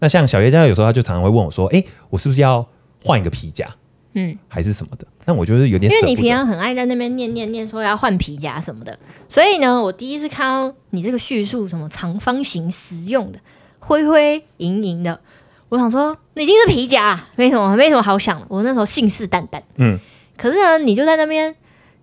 [0.00, 2.66] 那像小叶家有时候他就常常会问我说：“哎、我是不是要
[3.02, 3.66] 换一个皮夹，
[4.14, 6.00] 嗯，还是什么的？”但我觉得有点因。
[6.00, 8.98] 为你平常很爱在那边念念念说要换皮夹什么的，
[9.28, 13.38] 所以呢，我第一次看到你这个叙述什么长方形实用的、
[13.78, 15.20] 灰灰莹莹的，
[15.68, 18.46] 我想说你一定是皮夹啊，没什么没什么好想的。
[18.48, 19.98] 我那时候信誓旦旦，嗯，
[20.36, 21.56] 可是呢，你就在那边，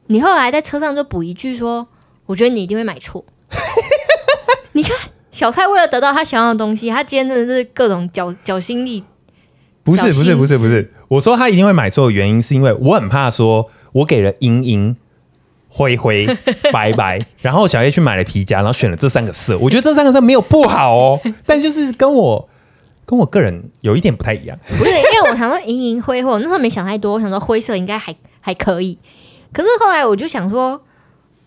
[0.07, 1.87] 你后来在车上就补一句说，
[2.25, 3.23] 我觉得你一定会买错。
[4.73, 4.97] 你看，
[5.31, 9.03] 小蔡为了得到他想要的东西，他今天真的是各种绞绞心力。
[9.91, 14.95] 不是不是不是不是，我说他一定会买错的原因是因为我很怕说我给了莹莹。
[15.73, 16.27] 灰灰
[16.73, 19.57] 白白，然后小叶去买了皮夹，然后选了这三个色。
[19.57, 22.49] 我觉得这三个色没有不好哦，但就是跟我
[23.05, 24.59] 跟我个人有一点不太一样。
[24.67, 28.99] 不是，因为我想说银银灰灰，我那时候没想太多，我想说灰色应该还还可以。
[29.53, 30.81] 可是后来我就想说，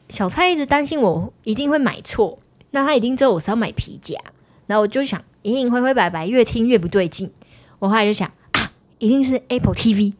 [0.08, 2.38] 小蔡一直担心我一定会买错，
[2.70, 4.18] 那他一定知道我是要买皮夹。
[4.66, 7.30] 然后我就想银银灰灰白白，越听越不对劲。
[7.84, 10.14] 我后来就想啊，一定是 Apple TV。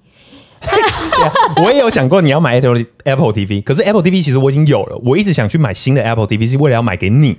[1.64, 7.38] 我也有想过你要买 Apple Apple TV，可是 Apple TV 其实我已经有了，我一直想去买新的 Apple TV 是为了要买给你。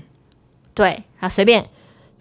[0.73, 1.67] 对啊，随便。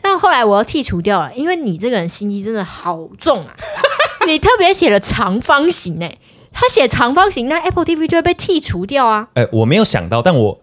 [0.03, 3.57] 但后来我要剔除掉了，因为你这个人心机真的好重啊！
[4.29, 6.19] 你特别写了长方形诶、
[6.53, 9.29] 他写长方形，那 Apple TV 就会被剔除掉啊。
[9.33, 10.61] 哎、我没有想到，但我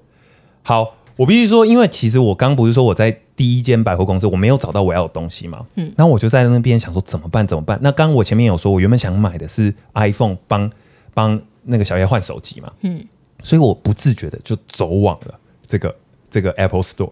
[0.61, 7.77] 好，我必须说，因为其实我刚不是说我在第一间百货公司我没有找到我要的东西嘛，嗯，然后我就在那边想说怎么办怎么办？
[7.83, 10.67] 那刚我前面有说，我原本想买的是 iPhone 帮
[11.13, 12.99] 帮那个小叶换手机嘛，嗯，
[13.43, 15.35] 所以我不自觉的就走往了
[15.67, 15.95] 这个
[16.31, 17.11] 这个 Apple Store，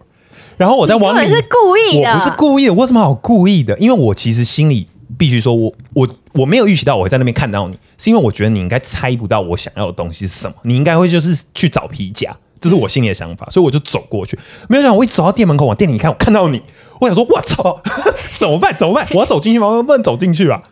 [0.56, 3.78] 然后我在往里是故意的，我不是故意的，我有什么好故意的？
[3.78, 14.38] 因为我其实心里必须说我，我我没有预期到我会在那边看到你，是因为我觉得你应该猜不到我想要的东西是什么，你应该会就是去找皮夹，这是我心里的想法，所以我就走过去。
[14.68, 16.62] 没有想到我一走到店门口，往店里一看，我看到你，
[17.00, 17.82] 我想说，我操，
[18.38, 18.76] 怎么办？
[18.76, 19.06] 怎么办？
[19.12, 19.66] 我要走进去吗？
[19.68, 20.62] 我不能走进去吧？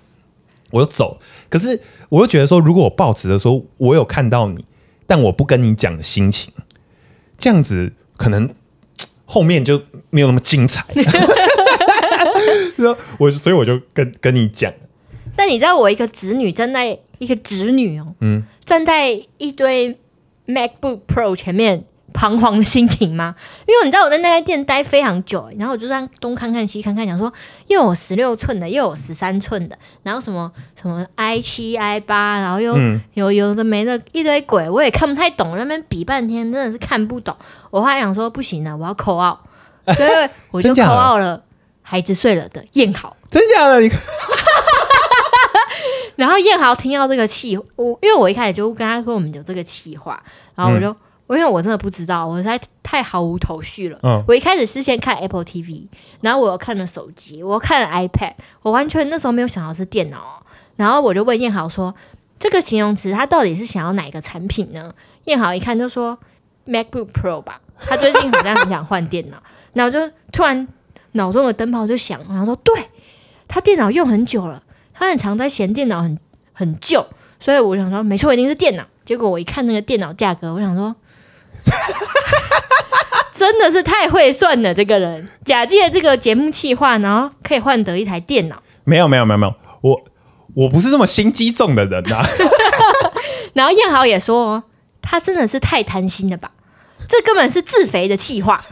[0.71, 4.65] 我就走，可是我又觉得说，如果我抱持着说我有看到你，
[5.07, 6.53] 但我不跟你讲的心情，
[7.39, 8.51] 这样子可能
[9.25, 10.85] 后面就没有那么精彩。
[12.77, 14.71] 说 我所以我就跟跟你讲，
[15.35, 19.99] 但你知道我一个侄女站在一个侄女哦，嗯站在一堆
[20.49, 23.35] MacBook Pro 前面彷徨的心情吗？
[23.69, 27.33] 因为你知道我在那家店待非常久，然后我就这样东看看西看看，想说
[27.67, 37.37] 又有十六寸的，又有十三寸的，然后什么什么 i 七 i 八，然后又嗯有有的没的一堆鬼，我也看不太懂，那边比半天真的是看不懂。
[37.71, 39.37] 我后来想说不行了，我要扣 out，
[39.95, 41.45] 所以我就扣真假的 out 了。
[41.83, 43.81] 孩子睡了的燕好，真假的？
[43.81, 43.89] 你
[46.19, 50.21] 然后燕豪听到这个气，我因为我一开始就跟他说我们有这个气话，
[50.57, 50.89] 然后我就、
[51.29, 54.01] 因为我真的不知道，我实在太毫无头绪了。
[54.03, 55.87] 嗯我一开始是先看 Apple TV，
[56.21, 60.43] 然后我又看了手机，我又看了 iPad，我完全那时候没有想到是电脑哦。
[60.75, 61.95] 然后我就问燕豪说，
[62.41, 64.93] 这个形容词他到底是想要哪个产品呢？
[65.27, 66.19] 燕豪一看就说
[66.67, 69.41] MacBook Pro 吧，他最近好像很想换电脑，
[69.73, 70.67] 然后就突然
[71.13, 72.75] 脑中的灯泡就响，然后说对
[73.47, 74.65] 他电脑用很久了。
[74.99, 76.19] 他很常在嫌电脑很
[76.53, 77.07] 很旧，
[77.39, 78.85] 所以我想说，没错，一定是电脑。
[79.05, 80.95] 结果我一看那个电脑价格，我想说，
[83.33, 88.63] 真的是太会算了，这个人假借这个节目企划，然后可以换得一台电脑。
[88.85, 90.01] 没有没有没有没有，我
[90.55, 92.27] 我不是这么心机重的人呐、啊。
[93.55, 94.63] 然后燕豪也说，哦
[95.01, 96.51] 他真的是太贪心了吧，
[97.09, 98.63] 这根本是自肥的气话。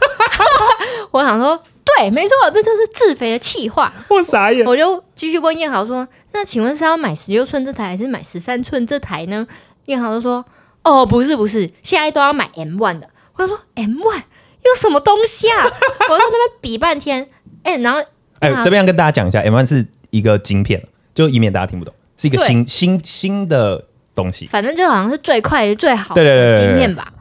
[1.09, 1.63] 我想说，
[1.95, 3.91] 对，没错，这就是自肥的气话。
[4.09, 4.65] 我傻眼。
[4.65, 9.47] 我就继续问燕豪说：“那请问是要买十六寸这台还是买十三寸这台呢？”
[9.87, 10.43] 燕豪就说
[10.83, 14.23] ：“哦，不是不是，现在都要买 M one 的。”我就说：“M one
[14.63, 15.63] 有什么东西啊？”
[16.09, 17.29] 我在那边比半天，
[17.63, 17.99] 哎、然后
[18.39, 24.45] 哎、这边要跟大家讲一下，M one 是一个晶片，就以免大家听不懂，是一个新新新的东西。
[24.45, 27.13] 反正就好像是最快最好的晶片吧。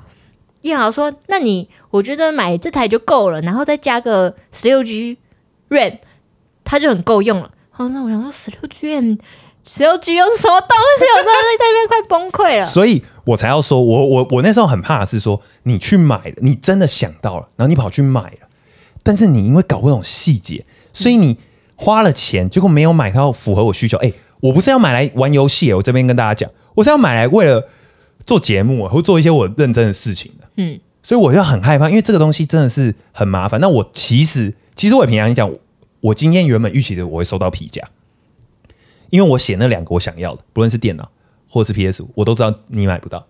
[0.66, 5.18] 燕豪说：“那你我觉得买这台就够了，然后再加个十六 G
[5.70, 5.98] RAM，
[6.64, 9.18] 它就很够用了。”哦，那我想说十六 G RAM。
[9.68, 11.04] 十六 G 又是什么东西？
[11.16, 12.64] 我真的是在那边快崩溃了。
[12.70, 18.46] 所以我才要说，我我我那时候很怕的是说，你去买了，你真的想到了，然后你跑去买了，
[19.02, 21.38] 但是你因为搞不懂细节，所以你
[21.74, 23.98] 花了钱，结果没有买到符合我需求。
[23.98, 27.68] 哎、我不是要买来玩游戏，我这边跟大家讲，我是要买来为了
[28.26, 30.46] 做节目或做一些我认真的事情的。
[30.56, 33.60] 嗯，所以我就很害怕，因为这个东西真的是很麻烦。
[33.60, 35.50] 那我其实，其实我也平常讲，
[36.00, 37.82] 我今天原本预期的我会收到皮夹，
[39.10, 41.08] 因为我写那两个我想要的，不论是电脑
[41.48, 43.24] 或是 PS 五，我都知道你买不到，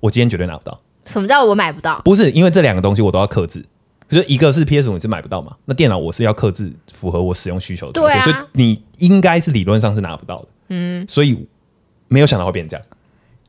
[0.00, 0.80] 我今天绝对拿不到。
[1.06, 2.00] 什么叫我买不到？
[2.04, 3.64] 不是因为这两个东西我都要克制，
[4.08, 10.48] 就是一个是 PS 五你是买不到嘛，那电脑我是要克制符合我使用需求的对啊所以你应该是理论上是拿不到的。
[10.68, 11.46] 嗯，所以
[12.08, 12.86] 没有想到会变这样。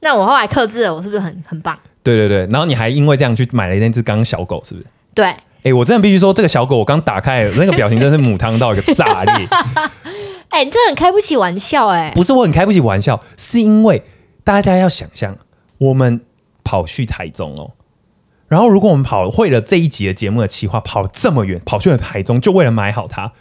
[0.05, 1.75] 那我后来克制了，我是不是很很棒？
[2.03, 4.85] 对对对，然后你还因为这样去买了那只刚小狗，是不是？
[5.15, 5.25] 对，
[5.63, 9.47] 哎、我真的必须说，这个小狗我刚打开，那个表情真的是母汤到一个炸裂。
[10.49, 14.03] 哎、你真的很开不起玩笑哎、不是我很开不起玩笑，是因为
[14.43, 15.35] 大家要想象，
[15.79, 16.21] 我们
[16.63, 17.71] 跑去台中哦，
[18.47, 23.31] 然后如果我们跑会了这一集的节目的企划，跑了这么远，跑去了台中，就为了买好它。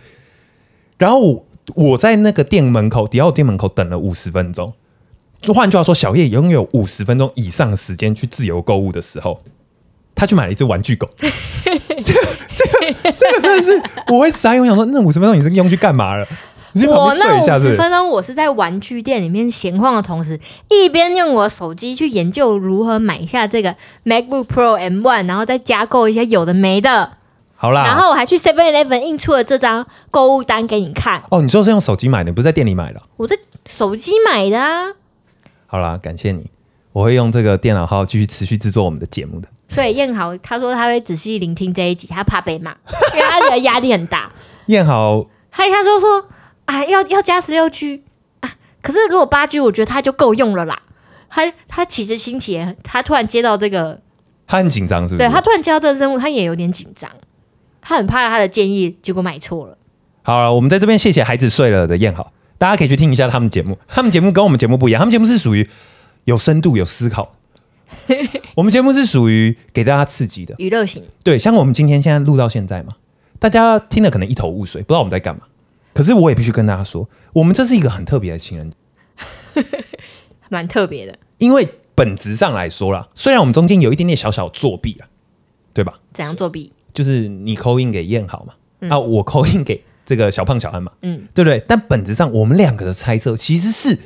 [0.96, 4.72] 然后我我在那个店门口，迪奥店门口等了五十分钟。
[5.44, 9.40] 就换句话说，小叶拥有五十分钟以上的时间去自由购物的时候，
[10.14, 11.09] 他去买了一只玩具狗。
[11.20, 12.26] 这个
[12.57, 16.26] 这个这个真的是我会傻眼，我想说，那五十分钟你是用去干嘛了？
[16.88, 17.59] 我那五？
[17.59, 27.12] 十分钟，我是在玩具店里面闲晃的同时，一边用我手机去研究如何买下这个 MacBook Pro M One，然后再加购一些有的没的，
[27.54, 33.00] 好啦，然后我还去 Seven Eleven 印出了这张购物单给你看，哦，你说是用手机买的，不是在店里买的？
[33.18, 33.37] 我在
[33.68, 34.94] 手机买的啊。
[35.75, 36.49] 好啦，感谢你，
[36.93, 39.49] 我会用这个电脑号继续持续制作我们的节目的。
[39.67, 42.71] 所以燕豪他说他会仔细聆听这一集，他怕被骂，
[43.13, 44.31] 因为他觉得压力很大。
[44.67, 46.27] 燕豪，他他说说
[46.67, 48.05] 啊，要要加十六 G
[48.39, 50.81] 啊，可是如果八 G，我觉得他就够用了啦。
[51.29, 54.01] 他他其实心情他突然接到这个，
[54.47, 55.27] 他很紧张是不是？
[55.27, 57.11] 对他突然接到这个任务，他也有点紧张，
[57.83, 59.77] 他很怕他的建议结果买错了。
[60.23, 62.33] 好了，我们在这边谢谢孩子睡了的燕豪，
[62.64, 65.68] 大家可以去听一下他们节目，他们节目跟我们节目不一样，他们节目是属于
[66.24, 67.35] 有深度、有思考，
[68.57, 70.55] 我们节目是属于给大家刺激的。
[70.57, 72.94] 娱乐型，对，像我们今天现在录到现在嘛，
[73.38, 75.42] 大家听了可能一头雾水，不知道我们在干嘛。
[75.92, 78.77] 可是我也必须跟大家说，我们这是一个很特别的情人节，
[80.48, 81.18] 蛮特别的。
[81.37, 85.09] 因为本质上来说啦，虽然我们中间有一点点小小作弊啊，
[85.74, 86.00] 对吧？
[86.14, 86.72] 怎样作弊？
[86.94, 91.62] 就是你扣印给燕好嘛，啊，我扣印给这个小胖小安嘛，嗯，对不对？
[91.67, 93.99] 但本质上我们两个的猜测其实是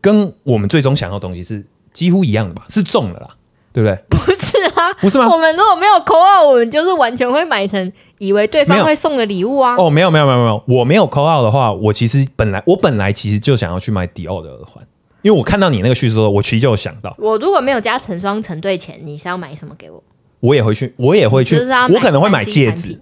[0.00, 2.64] 跟我们最终想要的东西是几乎一样的吧？
[2.68, 3.28] 是中了啦，
[3.72, 3.98] 对不对？
[4.08, 9.74] 不是啊，不是吗我们如果没有扣二，我们就是完全会买成以为对方会送的礼物啊。
[9.76, 14.86] 哦，没有没有没有没有，我没有扣二的话，我其实本来我本来其实就想要去买迪奥的耳环，
[15.22, 20.02] 因为我看到你那个叙述的时候，我其实就有想到，我如果没有加成双成对钱，你是要买什么给我？
[20.40, 23.00] 我也会去，我也会去，就是要我可能会买戒指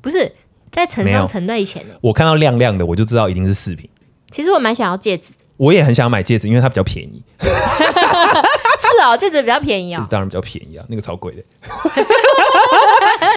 [0.00, 0.32] 不是
[0.72, 1.94] 在成没有双成对前呢。
[2.00, 3.88] 我看到亮亮的，我就知道一定是饰品。
[4.30, 7.46] 其实我蛮想要戒指的，我也很想买戒指，因为它比较便宜， 是
[9.04, 10.00] 哦，戒指比较便宜哦。
[10.02, 11.42] 是当然比较便宜啊，那个超贵的。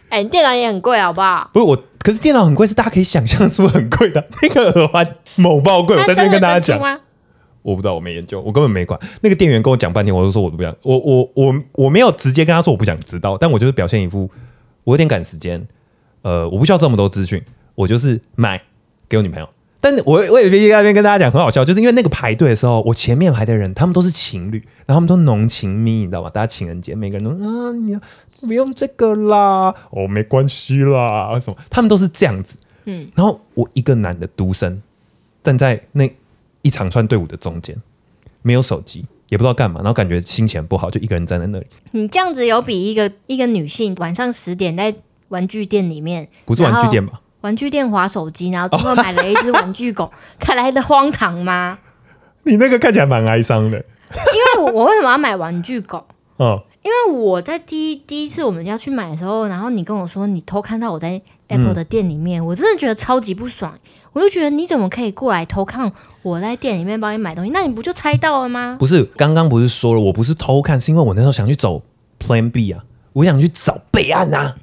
[0.09, 1.49] 哎，你电脑也很贵，好不好？
[1.53, 5.97] 不是我，可是电脑很贵，是大家可以想象出很贵的 那个耳环某爆贵。
[5.97, 6.99] 我在这边跟大家讲，那真的珍珠吗？
[7.61, 8.97] 我不知道，我没研究，我根本没管。
[9.21, 14.29] 那个店员跟我讲半天，我就说我都不想，我我我我没有直接跟他说我不想知道，但我就是表现一副
[14.83, 15.67] 我有点赶时间，
[16.25, 17.39] 呃，我不需要这么多资讯，
[17.75, 18.59] 我就是买
[19.07, 19.47] 给我女朋友。
[19.79, 24.57] 但我我也必须在那边跟大家讲，很好笑，就是因为那个排队的时候，我前面排的人他们都是情侣，
[24.87, 26.29] 然后他们都浓情蜜，你知道吗？
[26.31, 28.01] 大家情人节，每个人都啊，你要
[28.41, 32.57] 不用这个啦，哦，没关系啦，什么，他们都是这样子。
[32.85, 34.81] 嗯，然后我一个男的独身
[35.43, 36.11] 站在那
[36.63, 37.77] 一长串队伍的中间，
[38.41, 44.95] 没有手机，也不知道干嘛，然后感觉心情不好，就一个人站在那里，你这样子有比一个一个女性晚上十点在
[45.35, 47.19] 玩具店里面，不是玩具店吧？
[47.41, 51.77] 玩具店划手机，然后最后买了一只玩具狗， 看来的荒唐吗？
[52.43, 56.05] 你那个看起来蛮哀伤的，因为我我为什么要买玩具狗？
[56.37, 63.77] 嗯，因为我在第一第一次我们要去买的时候，然后你跟我说你偷看到我在 Apple 的店里面，我真的觉得超级不爽。
[64.13, 67.51] 我就觉得你怎么可以过来偷看我在店里面帮你买东西？
[67.51, 68.77] 那你不就猜到了吗？
[68.79, 71.83] 不是，刚刚不是说了，我不是偷看，是因为我那时候想去走
[72.19, 74.55] Plan B 啊，我想去找备案啊。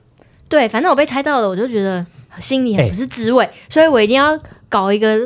[0.52, 2.06] 对，反正我被猜到了，我就觉得
[2.38, 4.38] 心里很哎不是滋味，所以我一定要
[4.68, 5.18] 搞一个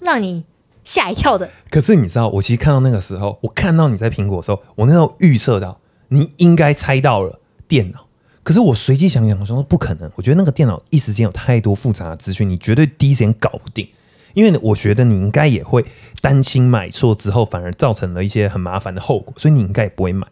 [0.00, 0.42] 让你
[0.84, 1.50] 吓一跳的。
[1.68, 7.38] 可是你知道，我其实看到那个时候，我看到你在苹果的时候，我那时候预测到你应该猜到了
[7.68, 8.06] 电脑。
[8.42, 13.86] 可是我随机想想，我说不可能，我觉得那个电脑一时间有太多复杂的资讯，你绝对第一时间搞不定。
[14.32, 15.84] 因为我觉得你应该也会
[16.22, 20.26] 担心买错之后，反而造成了一些很麻烦的后果，所以你应该也不会买。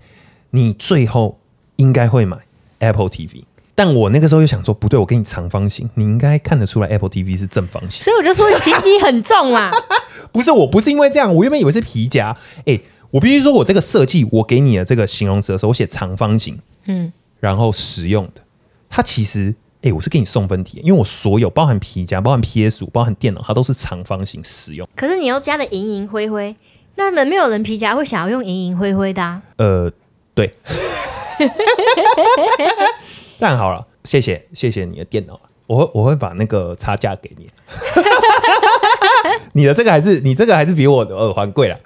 [0.52, 1.38] 你最后
[1.76, 2.38] 应该会买
[2.78, 3.42] Apple TV，
[3.78, 8.02] 但我那个时候又想说，不对，我给你长方形，你应该看得出来 Apple TV 是正方形。
[8.02, 9.70] 所以我就说你心机很重嘛。
[10.32, 12.36] 不是，我不是因为这样，我原本以为是皮夹。
[12.66, 12.80] 哎、
[13.12, 18.42] 我必须说，我这个设计，我给你的这个形容词的时候，我写长方形，嗯，然后实用的。
[18.90, 24.88] 它其实，哎、我是给你送分题，因为我所有包含皮夹、包含 PS 五、包含电脑，它都是长方形实用。
[24.96, 26.56] 可是你又加了银银灰灰，
[26.96, 29.40] 那么没有人皮夹会想要用银银灰灰的、啊。
[29.58, 29.88] 呃，
[30.34, 30.52] 对。
[33.38, 37.48] 但好了，谢谢谢谢你的电脑，我会我会把那个差价给你。
[39.52, 41.76] 你的这个还是你这个还是比我的耳环贵了，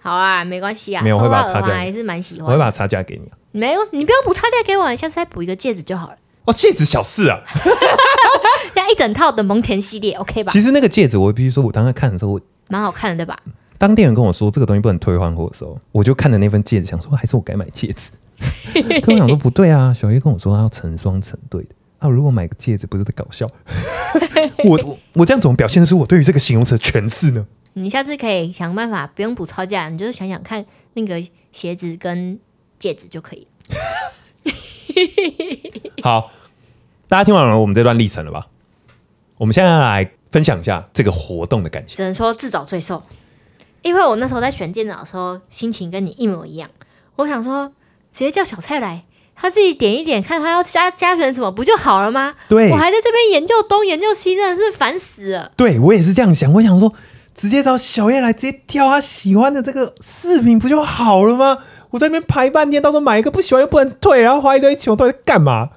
[0.00, 2.46] 好啊，没关系啊，没有会把它插进来到耳环还是蛮喜欢。
[2.46, 3.36] 我会把差价给你啊。
[3.52, 6.16] 没有，你不要补差价给我，你下次再补一个戒指就好了。
[6.44, 7.40] 哦，戒指小事啊。
[8.74, 10.52] 像一整套的蒙田系列，OK 吧？
[10.52, 13.38] 其实那个戒指，我必须说，我当时看的时候，我蛮好看的，对吧？
[13.78, 18.10] 当店员跟我说这个东西不能退换货的时候，我就看着那份戒指，想说还是我该买戒指。
[19.02, 21.68] 可我想说不对啊，小叶跟我说他要成双成对的
[21.98, 23.46] 啊，如果买个戒指不是在搞笑？
[24.64, 27.46] 我我我这样怎么表现出我对于这个形容词的诠释呢？
[27.74, 30.64] 你下次可以想办法，不用补超价，你就是想想看
[30.94, 32.38] 那个鞋子跟
[32.78, 33.74] 戒指就可以了。
[36.02, 36.30] 好，
[37.08, 38.46] 大家听完了我们这段历程了吧？
[39.36, 41.96] 我们现在来分享一下这个活动的感想。
[41.96, 43.02] 只能说自找罪受，
[43.82, 46.70] 因为我那时候在选电脑的时候，心情跟你一模一样。
[47.16, 47.72] 我想说，
[48.14, 49.02] 直接叫小蔡来，
[49.34, 52.36] 他自己点一点，看他要加加选什么，不就好了吗？
[52.48, 55.50] 对我还在这边研究东研究西，真的是烦死了。
[55.56, 56.94] 对我也是这样想，我想说，
[57.34, 61.58] 直接找小叶来，直接挑他喜欢的这个饰品，不就好了吗？
[61.90, 65.70] 我在那边排半天，到时候买一个不喜欢又不能退，然后花一堆钱，我到底在干嘛？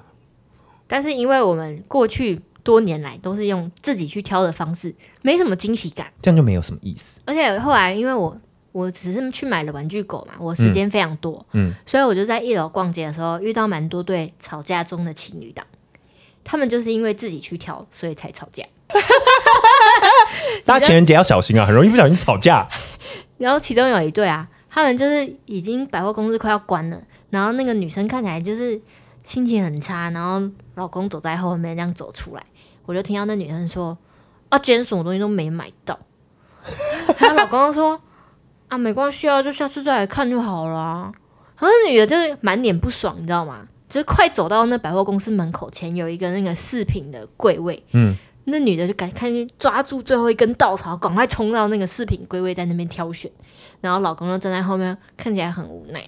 [0.86, 6.06] 但是因为我们过去多年来都是用自己去挑的方式，没什么惊喜感。
[6.22, 7.20] 这样就没有什么意思。
[7.24, 8.36] 而且后来因为我
[8.78, 15.66] 我只是去买了玩具狗嘛，我时间非常多，嗯，所以我就在一楼逛街的时候遇到蛮多对吵架中的情侣档，
[16.44, 18.64] 他们就是因为自己去挑，所以才吵架。
[20.64, 22.68] 大家情人节要小心啊，很容易不小心吵架。
[23.38, 28.80] 然后其中有一对啊，他们就是已经百货公司快要关了，然后那个女生看起来就是
[29.24, 32.42] 心情很差，然后老公走在后面这样走出来，
[32.86, 33.98] 我就听到那女生说
[34.50, 35.98] ：“啊，今天什么东西都没买到。”
[37.18, 38.00] 然后老公说
[38.68, 41.12] ：“啊，没关系啊，就下次再来看就好了啊。”
[41.58, 43.66] 然后那女的就是满脸不爽，你知道吗？
[43.88, 48.14] 就是快走到那百货公司门口前有一个那个饰品的柜位，嗯，
[48.44, 53.30] 那女的就赶看抓住最后一根稻草，赶快冲到那个饰品柜位，在那边挑选。
[53.80, 56.06] 然后老公就站在后面，看起来很无奈。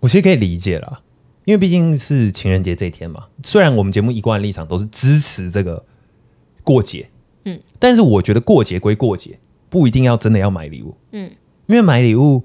[0.00, 1.00] 我其实可以理解啦，
[1.44, 3.26] 因为毕竟是情人节这一天嘛。
[3.44, 5.84] 虽然我们节目一贯立场都是支持这个
[6.64, 7.10] 过节，
[7.44, 9.38] 嗯，但是我觉得过节归过节，
[9.68, 11.30] 不一定要真的要买礼物，嗯，
[11.68, 12.44] 因为买礼物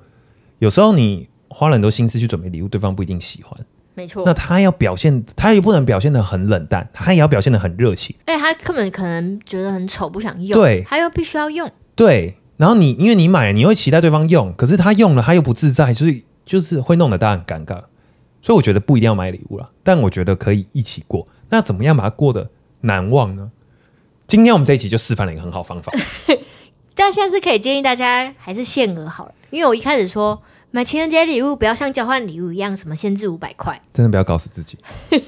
[0.60, 3.60] 有时候你花了很多心思去准备礼物，对方不一定喜欢。
[3.96, 8.16] 没错，那他要表现，他也不能表现的很冷淡，他也要表现的很热情。
[8.26, 11.72] 而且他根本可能觉得很丑，不想用，对他又必须要用。
[11.96, 17.84] 对，然后你因为你买了，你会期待对方用，可是他用了他又不自在，就是就是会弄得大家很尴尬。
[18.42, 21.28] 所以我觉得不一定要买礼物了，但我觉得可以一起过。
[21.50, 22.50] 那怎么样把它过得
[22.82, 23.52] 难忘呢？
[24.26, 25.94] 今天我们这一集就示范了一个很好方法。
[26.96, 30.42] 但现在是可以建议大家还是限额好了，因为我一开始说
[30.72, 34.78] 买情人节礼物不要像交换礼物一样什么限制五百块，真的不要搞死自己。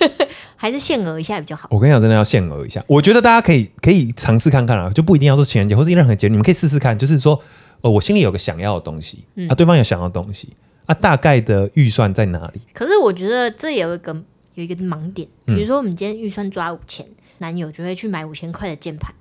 [0.55, 1.67] 还是限额一下比较好。
[1.71, 2.83] 我跟你讲，真的要限额一下。
[2.87, 6.97] 我觉得大家可以可以尝试看看啊，就不一定要说情人节或是任何节日，你们可以试试看。
[6.97, 7.39] 就是说，
[7.81, 10.53] 呃，我心里有个想要的东西，嗯啊，对方有想要的东西，
[10.85, 12.61] 啊，大概的预算在哪里？
[12.73, 14.13] 可是我觉得这有一个
[14.55, 17.05] 有一个盲点，嗯比如说我们今天预算抓五千，
[17.37, 19.13] 男友就会去买五千块的键盘，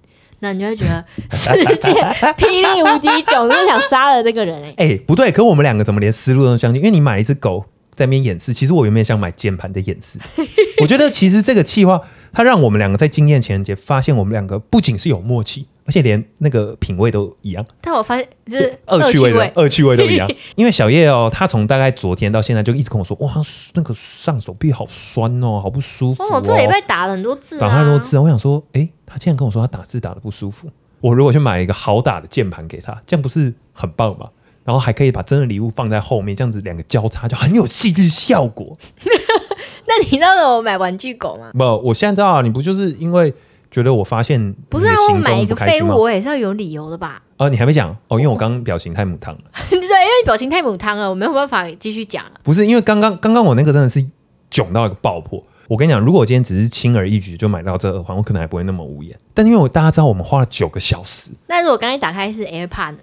[0.44, 1.48] 那你就会觉得世
[1.80, 1.90] 界
[2.36, 6.82] 霹雳无敌，总是想杀了这个人哎、哎、不对，可我们两个怎么连思路都相近？
[6.82, 7.64] 因为你买了一只狗
[7.94, 10.18] 在那边演示，其实我原本想买键盘在演示。
[10.82, 11.98] 我觉得其实这个计划，
[12.30, 20.28] 它让我们两个在经验情人节发现，我们两个不仅是有默契，而且连那个品味都一样，但我发现就是恶趣味恶趣味都一样。
[20.56, 23.32] 因为小叶哦，他从大概昨天到现在就一直跟我说，哇，
[23.74, 26.40] 那个上手臂好酸哦，好不舒服、哦。
[26.42, 30.68] 这里被打了很多字、啊，打很多字啊，我想说，诶，他竟然跟我说他打字打的不舒服。
[31.00, 34.28] 我如果去买一个好打的键盘给他，这样不是很棒吗？
[34.64, 38.74] 然后还可以把真的礼物放在后面，这样子两个交叉就很有戏剧效果。
[39.86, 41.50] 那你知道我买玩具狗吗？
[41.52, 43.34] 不，我现在知道啊，你不就是因为
[43.74, 47.20] 觉得我发现不是啊，我买一个废物，我也是要有理由的吧？
[47.38, 52.30] 呃，你还没讲哦，因为我刚刚表情太母汤了， 对，因为表情太母汤了，我没有办法继续讲了。
[52.44, 54.06] 不是因为刚刚刚刚我那个真的是
[54.48, 55.42] 囧到一个爆破。
[55.66, 59.18] 我跟你讲，如果我今天只是轻而易举就买到这耳环，我可能还不会那么无言。
[59.32, 62.98] 但因为我大家知道我们花了九个小时，那如果刚才打开是 AirPod，呢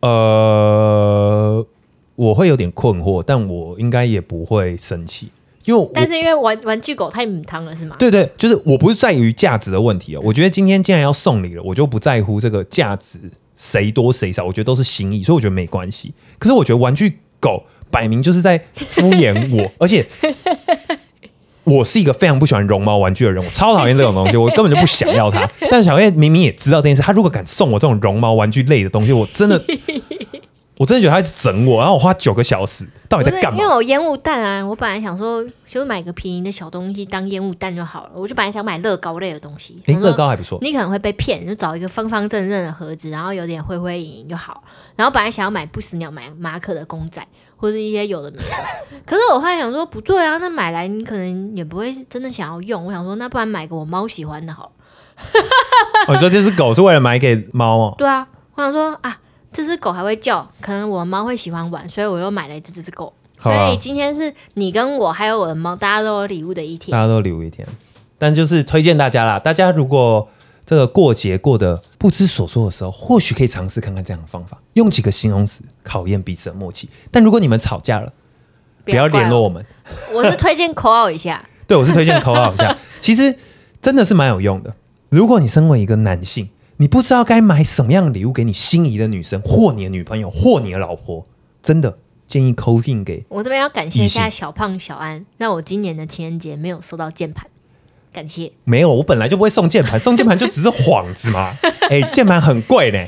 [0.00, 1.64] 呃，
[2.16, 5.30] 我会有点困惑，但我应该也不会生气，
[5.66, 7.96] 因为但是因为玩玩具狗太母汤了，是吗？
[7.98, 10.20] 对对，就是我不是在于价值的问题哦。
[10.24, 13.18] 我觉得今天既然要送礼了，我就不在乎这个价值
[13.54, 16.14] 谁多谁少，我觉得都是心意，所以我觉得没关系。
[16.38, 20.06] 可是我觉得玩具狗摆明就是在敷衍我， 而且
[21.64, 25.50] 我是一个非常不喜欢绒毛玩具的人，我超讨厌这种东西，我根本就不想要它。
[25.68, 29.60] 但是小叶明明也知道这件事，他如果敢送我这种绒毛玩具类的东西，我真的。
[30.78, 33.74] 我真的觉得他一直整我，然后我花九个小时，到底在干嘛因为？
[33.74, 39.82] 我烟雾弹啊，我本来想说就买个便宜的小东西当烟雾弹就好了，我就本来想买乐高类的东西。
[39.86, 44.62] 诶，想说乐高还不错，你可能会被骗，就找一个方方正正的盒子，然后有点灰灰莹莹就好。
[44.96, 48.44] 然后本来想要买不死鸟、买马可的公仔，或者一些有的没的。
[49.06, 52.84] 可是我后来想说，不对啊，那买来你可能也不会真的想要用。
[52.84, 54.70] 我想说，那不然买个我猫喜欢的好了。
[56.08, 57.94] 哦，你说这只狗是为了买给猫哦？
[57.96, 59.16] 对啊，我想说啊，
[59.56, 63.10] 这只狗还会叫，可能我猫会喜欢玩，所以我又买了这只狗。
[63.38, 66.92] 啊所以今天是你跟我还有我的猫，大家都有礼物的一天。
[66.92, 67.66] 大家都有礼物一天，
[68.18, 70.28] 但就是推荐大家啦，大家如果
[70.66, 76.90] 这个过节过得不知所措的时候，或许可以尝试看看这样的方法，用几个形容词考验彼此的默契。
[77.10, 78.12] 但如果你们吵架了，
[78.84, 79.64] 不要联络我们。
[80.12, 81.42] 我，我是推荐口号一下。
[81.66, 83.34] 对我是推荐口号一下，其实
[83.80, 84.74] 真的是蛮有用的。
[85.08, 86.48] 如果你身为一个男性，
[86.78, 91.24] 你不知道该买什么样的礼物给你心仪的女生，或你的女朋友，或你的老婆，
[91.62, 91.96] 真的
[92.26, 97.46] 建议扣印给我这边要感谢一下小胖小安，那我今年的情人节没有收到键盘，
[98.12, 98.52] 感谢。
[98.64, 101.56] 没有，我本来就不会送键盘， 送键盘就只是幌子嘛。
[101.88, 102.98] 哎、键盘很贵呢。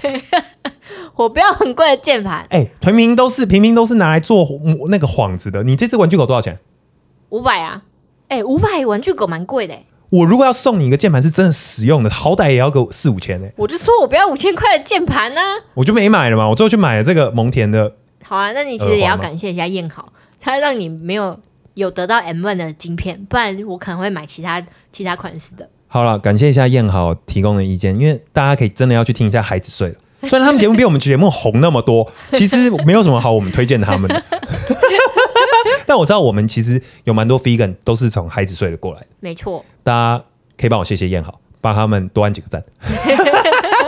[1.16, 4.46] 我不要很贵的键盘，哎、平平都是平平都是拿来做
[4.88, 5.64] 那个幌子的。
[5.64, 6.58] 你这只玩具狗多少钱？
[7.30, 7.82] 五百啊，
[8.28, 13.48] 哎、五百玩具狗蛮贵的、欸，我如果要送你一个键盘是真的实用的，好歹也要个四五千呢。
[13.56, 15.40] 我就说我不要五千块的键盘呢。
[15.74, 17.94] 我就没买了嘛，我最后去买了这个蒙田的。
[18.24, 20.08] 好啊，那你其实也要感谢一下燕豪，
[20.40, 21.38] 他让你没有
[21.74, 25.68] 有得到 M one 的晶片，不然我可能会买其他其他款式的。
[25.86, 29.94] 好了，感谢一下燕豪提供的意见，因为大家可以真的要去听一下《孩子睡了》，
[30.28, 34.22] 虽然他们节目比我们节目红那么多，其实没有什么好我们推荐他们的。
[35.88, 40.22] 但我知道我们其实有蛮多 vegan 都是从《孩子睡了》过来的，没错，大家
[40.58, 42.62] 可以帮我谢谢燕好，帮他们多按几个赞。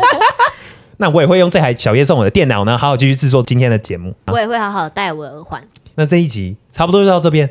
[0.97, 4.15] 那我也会用这台小叶送我的电脑呢，好好继续制作今天的节目。
[4.29, 5.63] 我也会好好戴我的耳环。
[5.97, 7.51] 那这一集差不多就到这边。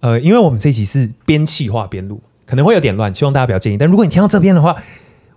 [0.00, 3.78] 呃，因为我们这一集是边气化边录，可能会有点乱，希望大家不要介意。
[3.78, 4.76] 但如果你听到这边的话，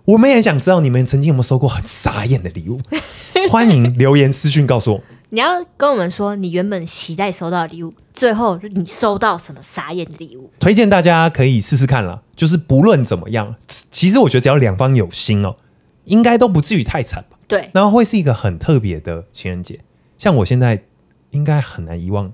[0.04, 2.78] 我们也想知道你们曾经有没有收过很傻眼的礼物，
[3.50, 5.00] 欢迎留言私讯告诉我。
[5.30, 10.50] 你要跟我们说你原本期待收到的礼物，最后你收到什么傻眼的礼物？
[10.60, 13.54] 推荐大家可以试试看啦，就是不论怎么样，
[13.90, 15.56] 其实我觉得只要两方有心哦，
[16.04, 17.38] 应该都不至于太惨吧。
[17.48, 19.80] 对，然后会是一个很特别的情人节。
[20.18, 20.84] 像我现在
[21.30, 22.32] 应该很难遗忘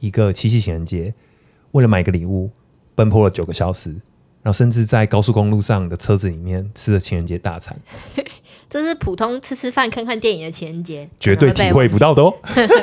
[0.00, 1.14] 一个七夕情人节，
[1.72, 2.50] 为了买个礼物
[2.94, 3.90] 奔波了九个小时，
[4.42, 7.78] 然后甚至在高速公路上的车子里面吃了情人节大餐，
[8.70, 12.34] 这是普通吃吃饭、看看电影的情人节，绝对体会不到的哦。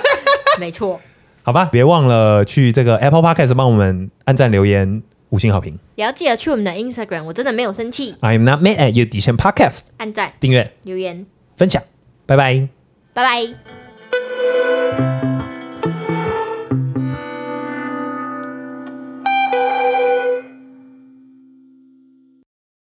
[0.59, 1.01] 没错，
[1.43, 5.77] 好吧别忘了去这个 apple podcast 帮我们按赞留言五星好评。
[5.95, 8.15] 也要记得去我们的 instagram 我真的没有生气。
[8.21, 11.25] I am not mad at you 底线 podcast 按赞订阅留言。
[11.57, 11.81] 分享
[12.25, 12.67] 拜拜。
[13.13, 13.53] 拜拜。